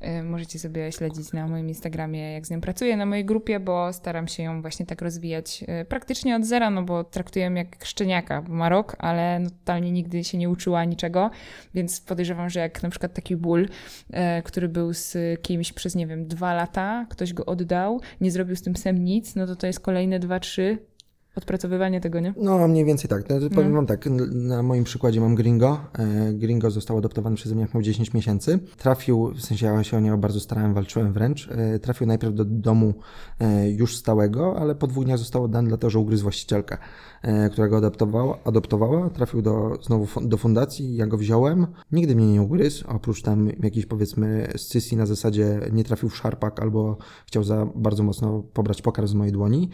Y, 0.04 0.22
możecie 0.22 0.58
sobie 0.58 0.92
śledzić 0.92 1.32
na 1.32 1.48
moim 1.48 1.68
Instagramie, 1.68 2.32
jak 2.32 2.46
z 2.46 2.50
nią 2.50 2.60
pracuję, 2.60 2.96
na 2.96 3.06
mojej 3.06 3.24
grupie, 3.24 3.60
bo 3.60 3.92
staram 3.92 4.28
się 4.28 4.42
ją 4.42 4.62
właśnie 4.62 4.86
tak 4.86 5.02
rozwijać 5.02 5.64
y, 5.82 5.84
praktycznie 5.84 6.36
od 6.36 6.44
zera, 6.44 6.70
no 6.70 6.82
bo 6.82 7.04
traktuję 7.04 7.44
ją 7.44 7.54
jak 7.54 7.84
szczeniaka, 7.84 8.42
bo 8.42 8.54
ma 8.54 8.68
rok, 8.68 8.96
ale 8.98 9.38
no, 9.38 9.50
totalnie 9.50 9.92
nigdy 9.92 10.24
się 10.24 10.38
nie 10.38 10.50
uczyła 10.50 10.84
niczego, 10.84 11.30
więc 11.74 12.00
podejrzewam, 12.00 12.50
że 12.50 12.60
jak 12.60 12.82
na 12.82 12.90
przykład 12.90 13.14
taki 13.14 13.36
ból, 13.36 13.68
e, 14.10 14.42
który 14.42 14.68
był 14.68 14.92
z 14.92 15.16
kimś 15.42 15.72
przez, 15.72 15.94
nie 15.94 16.06
wiem, 16.06 16.26
dwa 16.26 16.54
lata, 16.54 17.06
ktoś 17.10 17.32
go 17.32 17.46
oddał, 17.46 18.00
nie 18.20 18.30
zrobił 18.30 18.56
z 18.56 18.62
tym 18.62 18.72
psem 18.72 19.04
nic, 19.04 19.34
no 19.34 19.46
to 19.46 19.56
to 19.56 19.66
jest 19.66 19.80
kolejne 19.80 20.18
dwa, 20.18 20.40
trzy 20.40 20.89
odpracowywanie 21.37 22.01
tego, 22.01 22.21
nie? 22.21 22.35
No, 22.37 22.69
mniej 22.69 22.85
więcej 22.85 23.11
tak. 23.11 23.25
No, 23.29 23.37
powiem 23.55 23.71
No. 23.71 23.77
wam 23.77 23.87
tak, 23.87 24.07
na 24.33 24.62
moim 24.62 24.85
przykładzie 24.85 25.21
mam 25.21 25.35
Gringo. 25.35 25.81
E, 25.99 26.33
Gringo 26.33 26.71
został 26.71 26.99
adoptowany 26.99 27.37
przeze 27.37 27.55
mnie 27.55 27.62
jak 27.62 27.75
miał 27.75 27.83
10 27.83 28.14
miesięcy. 28.14 28.59
Trafił, 28.77 29.33
w 29.35 29.40
sensie 29.43 29.66
ja 29.66 29.85
się 29.85 29.97
o 29.97 30.01
niego 30.01 30.19
bardzo 30.19 30.40
starałem, 30.40 30.75
walczyłem 30.75 31.12
wręcz. 31.12 31.49
E, 31.51 31.79
Trafił 31.79 32.07
najpierw 32.07 32.35
do 32.35 32.45
domu 32.45 32.95
e, 33.40 33.71
już 33.71 33.97
stałego, 33.97 34.57
ale 34.59 34.75
po 34.75 34.87
dwóch 34.87 35.05
dniach 35.05 35.19
został 35.19 35.45
oddany 35.45 35.69
dlatego, 35.69 35.90
że 35.90 35.99
ugryzł 35.99 36.23
właścicielkę, 36.23 36.79
e, 37.23 37.51
która 37.51 37.69
go 37.69 37.77
adoptowała. 37.77 38.38
adoptowała. 38.45 39.11
Trafił 39.11 39.43
do, 39.43 39.79
znowu 39.83 40.21
do 40.29 40.37
fundacji, 40.37 40.97
ja 40.97 41.07
go 41.07 41.16
wziąłem. 41.19 41.66
Nigdy 41.93 42.16
mnie 42.16 42.33
nie 42.33 42.43
ugryzł, 42.43 42.85
oprócz 42.88 43.23
tam 43.23 43.49
jakiejś 43.62 43.87
powiedzmy 43.87 44.49
scysji 44.57 44.97
na 44.97 45.07
zasadzie 45.07 45.61
nie 45.73 45.85
trafił 45.85 46.09
w 46.09 46.16
szarpak 46.16 46.61
albo 46.62 46.97
chciał 47.27 47.45
za 47.45 47.66
bardzo 47.75 48.03
mocno 48.03 48.43
pobrać 48.53 48.83
pokarm 48.83 49.09
z 49.09 49.14
mojej 49.14 49.33
dłoni. 49.33 49.71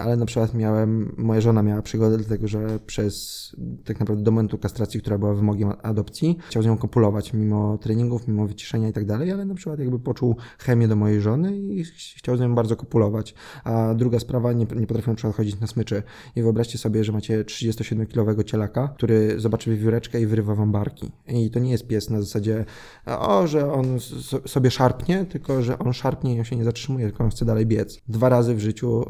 Ale 0.00 0.16
na 0.16 0.26
przykład 0.26 0.54
miałem, 0.54 0.75
moja 1.16 1.40
żona 1.40 1.62
miała 1.62 1.82
przygodę, 1.82 2.16
dlatego 2.16 2.48
że 2.48 2.78
przez 2.86 3.36
tak 3.84 4.00
naprawdę 4.00 4.24
do 4.24 4.30
momentu 4.30 4.58
kastracji, 4.58 5.00
która 5.00 5.18
była 5.18 5.34
wymogiem 5.34 5.72
adopcji, 5.82 6.38
chciał 6.48 6.62
z 6.62 6.66
nią 6.66 6.78
kopulować 6.78 7.32
mimo 7.32 7.78
treningów, 7.78 8.28
mimo 8.28 8.46
wyciszenia 8.46 8.88
i 8.88 8.92
tak 8.92 9.04
dalej, 9.04 9.32
ale 9.32 9.44
na 9.44 9.54
przykład 9.54 9.78
jakby 9.78 9.98
poczuł 9.98 10.36
chemię 10.58 10.88
do 10.88 10.96
mojej 10.96 11.20
żony 11.20 11.58
i 11.58 11.84
chciał 12.16 12.36
z 12.36 12.40
nią 12.40 12.54
bardzo 12.54 12.76
kopulować. 12.76 13.34
A 13.64 13.94
druga 13.94 14.18
sprawa, 14.18 14.52
nie, 14.52 14.66
nie 14.76 14.86
potrafią 14.86 15.12
na 15.12 15.16
przykład 15.16 15.36
chodzić 15.36 15.60
na 15.60 15.66
smyczy. 15.66 16.02
I 16.36 16.42
wyobraźcie 16.42 16.78
sobie, 16.78 17.04
że 17.04 17.12
macie 17.12 17.44
37-kilowego 17.44 18.44
cielaka, 18.44 18.88
który 18.88 19.40
zobaczy 19.40 19.70
wiewióreczkę 19.70 20.20
i 20.20 20.26
wyrywa 20.26 20.54
wam 20.54 20.72
barki. 20.72 21.10
I 21.26 21.50
to 21.50 21.58
nie 21.58 21.70
jest 21.70 21.86
pies 21.86 22.10
na 22.10 22.20
zasadzie, 22.20 22.64
o, 23.06 23.46
że 23.46 23.72
on 23.72 23.86
sobie 24.46 24.70
szarpnie, 24.70 25.24
tylko 25.24 25.62
że 25.62 25.78
on 25.78 25.92
szarpnie 25.92 26.34
i 26.34 26.38
on 26.38 26.44
się 26.44 26.56
nie 26.56 26.64
zatrzymuje, 26.64 27.06
tylko 27.06 27.24
on 27.24 27.30
chce 27.30 27.44
dalej 27.44 27.66
biec. 27.66 28.00
Dwa 28.08 28.28
razy 28.28 28.54
w 28.54 28.60
życiu 28.60 29.02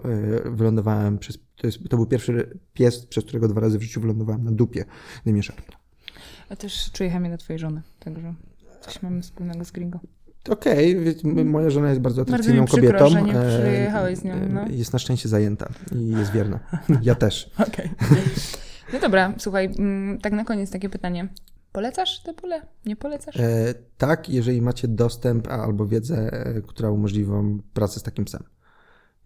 y, 0.46 0.50
wylądowałem 0.50 1.18
przez, 1.18 1.38
to, 1.56 1.66
jest, 1.66 1.78
to 1.90 1.96
był 1.96 2.06
pierwszy 2.06 2.58
pies, 2.74 3.06
przez 3.06 3.24
którego 3.24 3.48
dwa 3.48 3.60
razy 3.60 3.78
w 3.78 3.82
życiu 3.82 4.00
wylądowałem 4.00 4.44
na 4.44 4.50
dupie, 4.52 4.84
szarpnął. 5.42 5.78
Ja 6.50 6.56
też 6.56 6.90
czuję 6.92 7.10
chemię 7.10 7.30
do 7.30 7.38
twojej 7.38 7.58
żony, 7.60 7.82
także 8.00 8.34
coś 8.80 9.02
mamy 9.02 9.22
wspólnego 9.22 9.64
z 9.64 9.70
Gringo. 9.70 10.00
Okej, 10.50 11.00
wie- 11.00 11.14
m- 11.24 11.50
moja 11.50 11.70
żona 11.70 11.88
jest 11.88 12.00
bardzo 12.00 12.16
Bardzo 12.24 12.32
atrakcyjną 12.34 12.62
mi 12.62 12.68
przykro, 12.68 12.98
kobietą. 12.98 13.08
że 13.10 13.22
nie 13.22 13.40
e, 13.40 13.58
przyjechałeś 13.62 14.18
z 14.18 14.24
nią, 14.24 14.34
e, 14.34 14.48
no. 14.48 14.68
Jest 14.68 14.92
na 14.92 14.98
szczęście 14.98 15.28
zajęta 15.28 15.68
i 15.96 16.08
jest 16.08 16.32
wierna. 16.32 16.60
Ja 17.02 17.14
też. 17.14 17.50
Okej. 17.68 17.90
No 18.92 19.00
dobra, 19.00 19.34
słuchaj, 19.38 19.70
mm, 19.78 20.18
tak 20.18 20.32
na 20.32 20.44
koniec 20.44 20.70
takie 20.70 20.88
pytanie. 20.88 21.28
Polecasz 21.72 22.22
te 22.22 22.34
pole? 22.34 22.62
Nie 22.86 22.96
polecasz? 22.96 23.36
E, 23.36 23.74
tak, 23.98 24.28
jeżeli 24.28 24.62
macie 24.62 24.88
dostęp 24.88 25.48
a- 25.48 25.50
albo 25.64 25.86
wiedzę, 25.86 26.16
e, 26.32 26.62
która 26.62 26.90
umożliwi 26.90 27.24
wam 27.30 27.62
pracę 27.74 28.00
z 28.00 28.02
takim 28.02 28.24
psem. 28.24 28.42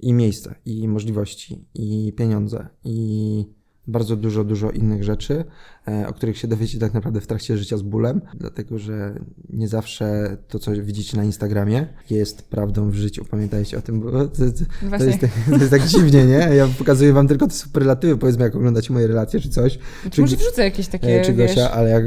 I 0.03 0.13
miejsce, 0.13 0.55
i 0.65 0.89
możliwości, 0.89 1.65
i 1.75 2.13
pieniądze, 2.17 2.69
i 2.85 3.45
bardzo 3.91 4.17
dużo, 4.17 4.45
dużo 4.45 4.71
innych 4.71 5.05
rzeczy, 5.05 5.45
e, 5.89 6.09
o 6.09 6.13
których 6.13 6.39
się 6.39 6.49
dowiecie 6.49 6.79
tak 6.79 6.95
naprawdę 6.95 7.21
w 7.21 7.27
trakcie 7.27 7.59
życia 7.59 7.77
z 7.77 7.83
bólem, 7.83 8.21
dlatego 8.35 8.79
że 8.79 9.15
nie 9.51 9.69
zawsze 9.69 10.37
to, 10.49 10.59
co 10.59 10.73
widzicie 10.73 11.17
na 11.17 11.25
Instagramie, 11.25 11.87
jest 12.11 12.43
prawdą 12.43 12.91
w 12.91 12.95
życiu. 12.95 13.25
Pamiętajcie 13.31 13.79
o 13.79 13.81
tym, 13.81 14.01
bo 14.01 14.11
to, 14.11 14.29
to, 14.29 14.45
jest, 14.45 15.21
tak, 15.21 15.31
to 15.51 15.57
jest 15.57 15.71
tak 15.71 15.87
dziwnie, 15.87 16.27
nie? 16.27 16.49
Ja 16.57 16.69
pokazuję 16.79 17.13
wam 17.13 17.29
tylko 17.29 17.47
te 17.47 17.53
superlatywy, 17.53 18.17
powiedzmy, 18.17 18.45
jak 18.45 18.57
oglądacie 18.57 18.93
moje 18.93 19.07
relacje 19.07 19.41
czy 19.41 19.49
coś. 19.49 19.79
Czy 20.11 20.21
może 20.21 20.37
wrzucę 20.37 20.65
jakieś 20.65 20.89
takie, 20.89 21.21
E, 21.21 21.25
czy 21.25 21.33
wiesz, 21.33 21.51
Gosia, 21.51 21.71
ale 21.71 21.91
jak, 21.91 22.05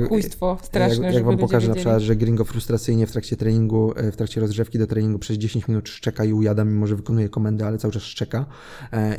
straszne, 0.62 1.06
jak, 1.06 1.16
jak 1.16 1.24
wam 1.24 1.38
pokażę 1.38 1.68
na 1.68 1.76
przykład, 1.76 2.02
że 2.02 2.16
Gringo 2.16 2.46
frustracyjnie 2.46 3.08
w 3.08 3.12
trakcie 3.12 3.38
treningu, 3.38 3.94
e, 3.96 4.12
w 4.12 4.16
trakcie 4.16 4.42
rozgrzewki 4.42 4.80
do 4.80 4.88
treningu 4.88 5.20
przez 5.20 5.38
10 5.38 5.68
minut 5.68 5.90
szczeka 5.90 6.26
i 6.26 6.34
ujada, 6.34 6.66
mimo 6.66 6.88
że 6.88 6.96
wykonuje 6.96 7.30
komendę, 7.30 7.68
ale 7.68 7.78
cały 7.78 7.94
czas 7.94 8.04
szczeka 8.04 8.46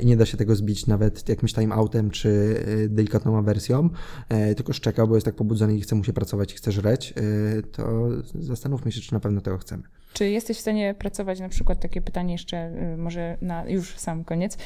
i 0.01 0.07
nie 0.07 0.17
da 0.17 0.27
się 0.27 0.37
tego 0.37 0.57
zbić 0.57 0.87
nawet 0.87 1.29
jakimś 1.29 1.53
timeoutem 1.53 2.11
czy 2.11 2.54
e, 2.54 2.54
delikatną 2.89 3.39
awersją, 3.39 3.91
e, 4.29 4.55
tylko 4.55 4.73
szczeka, 4.73 5.07
bo 5.07 5.15
jest 5.15 5.25
tak 5.25 5.35
pobudzony 5.35 5.77
i 5.77 5.81
chce 5.81 5.95
mu 5.95 6.05
się 6.05 6.13
pracować 6.13 6.53
i 6.53 6.57
chce 6.57 6.73
żreć, 6.73 7.15
e, 7.17 7.63
to 7.63 8.09
zastanówmy 8.35 8.93
się, 8.93 9.01
czy 9.01 9.13
na 9.13 9.21
pewno 9.21 9.41
tego 9.41 9.59
chcemy. 9.59 9.83
Czy 10.15 10.31
jesteś 10.31 10.57
w 10.57 10.61
stanie 10.61 10.95
pracować, 10.95 11.41
na 11.41 11.49
przykład 11.49 11.81
takie 11.81 12.03
pytanie 12.03 12.33
jeszcze, 12.33 12.73
y, 12.95 12.97
może 12.97 13.37
na 13.41 13.65
już 13.69 13.99
sam 13.99 14.25
koniec, 14.25 14.59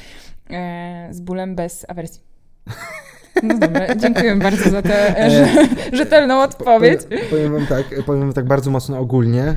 e, 0.49 1.09
z 1.11 1.21
bólem 1.21 1.55
bez 1.55 1.85
awersji? 1.89 2.21
No 3.43 3.57
dobra, 3.59 3.95
dziękuję 3.95 4.35
bardzo 4.35 4.69
za 4.69 4.81
tę 4.81 5.15
rze- 5.29 5.67
rzetelną 5.97 6.41
odpowiedź. 6.41 7.03
Powiem, 7.03 7.25
powiem 7.29 7.51
wam 7.51 7.67
tak, 7.67 8.03
powiem 8.05 8.21
wam 8.21 8.33
tak 8.33 8.45
bardzo 8.45 8.71
mocno 8.71 8.99
ogólnie. 8.99 9.55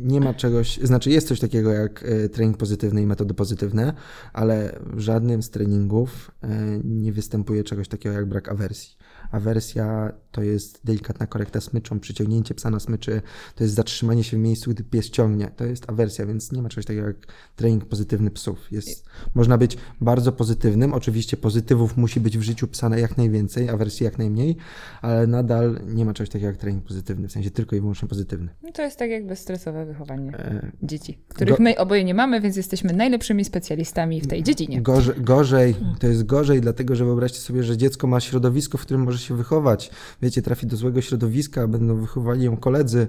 Nie 0.00 0.20
ma 0.20 0.34
czegoś, 0.34 0.78
znaczy 0.82 1.10
jest 1.10 1.28
coś 1.28 1.40
takiego 1.40 1.72
jak 1.72 2.04
e, 2.04 2.28
trening 2.28 2.56
pozytywny 2.56 3.02
i 3.02 3.06
metody 3.06 3.34
pozytywne, 3.34 3.92
ale 4.32 4.78
w 4.86 5.00
żadnym 5.00 5.42
z 5.42 5.50
treningów 5.50 6.30
e, 6.42 6.48
nie 6.84 7.12
występuje 7.12 7.64
czegoś 7.64 7.88
takiego 7.88 8.14
jak 8.14 8.26
brak 8.26 8.48
awersji. 8.48 8.96
Awersja 9.30 10.12
to 10.36 10.42
jest 10.42 10.80
delikatna 10.84 11.26
korekta 11.26 11.60
smyczą, 11.60 12.00
przyciągnięcie 12.00 12.54
psa 12.54 12.70
na 12.70 12.80
smyczy, 12.80 13.22
to 13.54 13.64
jest 13.64 13.74
zatrzymanie 13.74 14.24
się 14.24 14.36
w 14.36 14.40
miejscu, 14.40 14.70
gdy 14.70 14.84
pies 14.84 15.10
ciągnie. 15.10 15.50
To 15.56 15.64
jest 15.64 15.90
awersja, 15.90 16.26
więc 16.26 16.52
nie 16.52 16.62
ma 16.62 16.68
czegoś 16.68 16.84
takiego 16.84 17.06
jak 17.06 17.16
trening 17.56 17.84
pozytywny 17.84 18.30
psów. 18.30 18.72
Jest, 18.72 19.04
można 19.34 19.58
być 19.58 19.76
bardzo 20.00 20.32
pozytywnym, 20.32 20.94
oczywiście 20.94 21.36
pozytywów 21.36 21.96
musi 21.96 22.20
być 22.20 22.38
w 22.38 22.42
życiu 22.42 22.68
psa 22.68 22.88
na 22.88 22.98
jak 22.98 23.16
najwięcej, 23.16 23.68
awersji 23.68 24.04
jak 24.04 24.18
najmniej, 24.18 24.56
ale 25.02 25.26
nadal 25.26 25.80
nie 25.86 26.04
ma 26.04 26.14
czegoś 26.14 26.28
takiego 26.28 26.46
jak 26.46 26.56
trening 26.56 26.84
pozytywny, 26.84 27.28
w 27.28 27.32
sensie 27.32 27.50
tylko 27.50 27.76
i 27.76 27.80
wyłącznie 27.80 28.08
pozytywny. 28.08 28.48
No 28.62 28.72
to 28.72 28.82
jest 28.82 28.96
tak 28.96 29.10
jakby 29.10 29.36
stresowe 29.36 29.86
wychowanie 29.86 30.36
E, 30.38 30.72
dzieci, 30.82 31.18
których 31.28 31.56
Go- 31.56 31.62
my 31.62 31.78
oboje 31.78 32.04
nie 32.04 32.14
mamy, 32.14 32.40
więc 32.40 32.56
jesteśmy 32.56 32.92
najlepszymi 32.92 33.44
specjalistami 33.44 34.20
w 34.20 34.26
tej 34.26 34.42
dziedzinie. 34.42 34.82
Gorzej, 34.82 35.14
gorzej, 35.18 35.74
to 36.00 36.06
jest 36.06 36.26
gorzej, 36.26 36.60
dlatego 36.60 36.96
że 36.96 37.04
wyobraźcie 37.04 37.38
sobie, 37.38 37.62
że 37.62 37.76
dziecko 37.76 38.06
ma 38.06 38.20
środowisko, 38.20 38.78
w 38.78 38.80
którym 38.82 39.02
może 39.02 39.18
się 39.18 39.36
wychować. 39.36 39.90
Wiecie, 40.26 40.42
trafi 40.42 40.66
do 40.66 40.76
złego 40.76 41.00
środowiska, 41.00 41.68
będą 41.68 42.00
wychowali 42.00 42.44
ją 42.44 42.56
koledzy, 42.56 43.06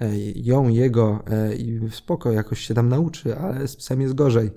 e, 0.00 0.08
ją, 0.34 0.68
jego 0.68 1.24
e, 1.30 1.54
i 1.54 1.80
spoko, 1.90 2.32
jakoś 2.32 2.60
się 2.60 2.74
tam 2.74 2.88
nauczy, 2.88 3.38
ale 3.38 3.68
z 3.68 3.76
psem 3.76 4.00
jest 4.00 4.14
gorzej. 4.14 4.50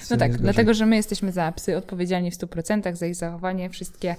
Z 0.00 0.10
No 0.10 0.16
tak, 0.16 0.30
gorzej. 0.30 0.42
dlatego, 0.42 0.74
że 0.74 0.86
my 0.86 0.96
jesteśmy 0.96 1.32
za 1.32 1.52
psy 1.52 1.76
odpowiedzialni 1.76 2.30
w 2.30 2.34
100% 2.34 2.94
za 2.94 3.06
ich 3.06 3.14
zachowanie, 3.14 3.70
wszystkie 3.70 4.16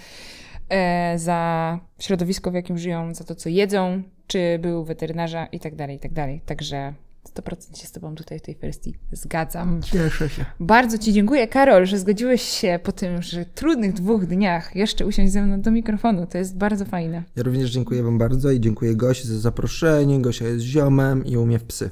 e, 0.70 1.20
za 1.20 1.80
środowisko, 2.00 2.52
w 2.52 2.54
jakim 2.54 2.78
żyją, 2.78 3.14
za 3.14 3.24
to, 3.24 3.36
co 3.36 3.50
jedzą, 3.50 4.04
czy 4.28 4.60
był 4.62 4.84
weterynarza 4.84 5.46
i 5.46 5.60
tak 5.60 5.76
dalej, 5.76 5.96
i 5.96 6.00
tak 6.00 6.14
dalej. 6.14 6.42
Także 6.46 6.94
100% 7.42 7.78
się 7.78 7.88
z 7.88 7.92
Tobą 7.92 8.16
tutaj 8.16 8.40
w 8.40 8.42
tej 8.42 8.56
kwestii 8.56 8.96
zgadzam. 9.12 9.82
Cieszę 9.82 10.30
się. 10.30 10.46
Bardzo 10.60 10.98
Ci 10.98 11.14
dziękuję, 11.14 11.48
Karol, 11.48 11.86
że 11.86 12.00
zgodziłeś 12.00 12.42
się 12.42 12.80
po 12.84 12.92
tym, 12.92 13.22
że 13.22 13.46
trudnych 13.46 13.94
dwóch 13.94 14.26
dniach 14.26 14.76
jeszcze 14.76 15.06
usiąść 15.06 15.34
ze 15.34 15.42
mną 15.42 15.62
do 15.62 15.72
mikrofonu. 15.72 16.28
To 16.28 16.38
jest 16.38 16.58
bardzo 16.58 16.86
fajne. 16.86 17.24
Ja 17.36 17.44
również 17.44 17.72
dziękuję 17.72 18.04
Wam 18.04 18.18
bardzo 18.18 18.52
i 18.52 18.60
dziękuję 18.60 18.96
Gosi 18.96 19.28
za 19.28 19.40
zaproszenie. 19.40 20.22
Gosia 20.22 20.46
jest 20.46 20.66
ziomem 20.66 21.26
i 21.26 21.38
umie 21.38 21.60
w 21.60 21.64
psy. 21.64 21.90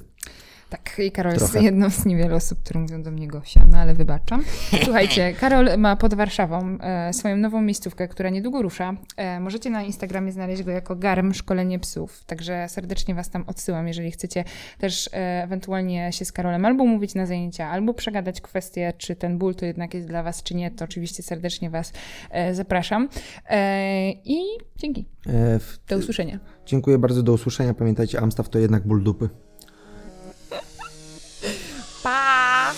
Tak, 0.69 0.99
i 0.99 1.11
Karol 1.11 1.33
jest 1.33 1.51
Trochę. 1.51 1.65
jedną 1.65 1.89
z 1.89 2.05
niewielu 2.05 2.35
osób, 2.35 2.59
które 2.63 2.79
mówią 2.79 3.03
do 3.03 3.11
mnie 3.11 3.27
Gosia, 3.27 3.65
no 3.71 3.77
ale 3.77 3.93
wybaczam. 3.93 4.43
Słuchajcie, 4.83 5.33
Karol 5.33 5.69
ma 5.77 5.95
pod 5.95 6.13
Warszawą 6.13 6.77
e, 6.81 7.13
swoją 7.13 7.37
nową 7.37 7.61
miejscówkę, 7.61 8.07
która 8.07 8.29
niedługo 8.29 8.61
rusza. 8.61 8.93
E, 9.17 9.39
możecie 9.39 9.69
na 9.69 9.83
Instagramie 9.83 10.31
znaleźć 10.31 10.63
go 10.63 10.71
jako 10.71 10.95
Garm 10.95 11.33
Szkolenie 11.33 11.79
Psów, 11.79 12.23
także 12.25 12.65
serdecznie 12.69 13.15
Was 13.15 13.29
tam 13.29 13.43
odsyłam, 13.47 13.87
jeżeli 13.87 14.11
chcecie 14.11 14.43
też 14.77 15.09
e, 15.13 15.43
ewentualnie 15.43 16.11
się 16.11 16.25
z 16.25 16.31
Karolem 16.31 16.65
albo 16.65 16.83
umówić 16.83 17.15
na 17.15 17.25
zajęcia, 17.25 17.69
albo 17.69 17.93
przegadać 17.93 18.41
kwestię, 18.41 18.93
czy 18.97 19.15
ten 19.15 19.37
ból 19.37 19.55
to 19.55 19.65
jednak 19.65 19.93
jest 19.93 20.07
dla 20.07 20.23
Was, 20.23 20.43
czy 20.43 20.55
nie, 20.55 20.71
to 20.71 20.85
oczywiście 20.85 21.23
serdecznie 21.23 21.69
Was 21.69 21.93
e, 22.31 22.53
zapraszam. 22.55 23.09
E, 23.49 24.11
I 24.11 24.37
dzięki. 24.77 25.05
E, 25.27 25.59
Do 25.87 25.97
usłyszenia. 25.97 26.39
dziękuję 26.65 26.97
bardzo, 26.97 27.23
do 27.23 27.33
usłyszenia. 27.33 27.73
Pamiętajcie, 27.73 28.19
Amstaff 28.21 28.49
to 28.49 28.59
jednak 28.59 28.87
ból 28.87 29.03
dupy. 29.03 29.29
八 32.05 32.71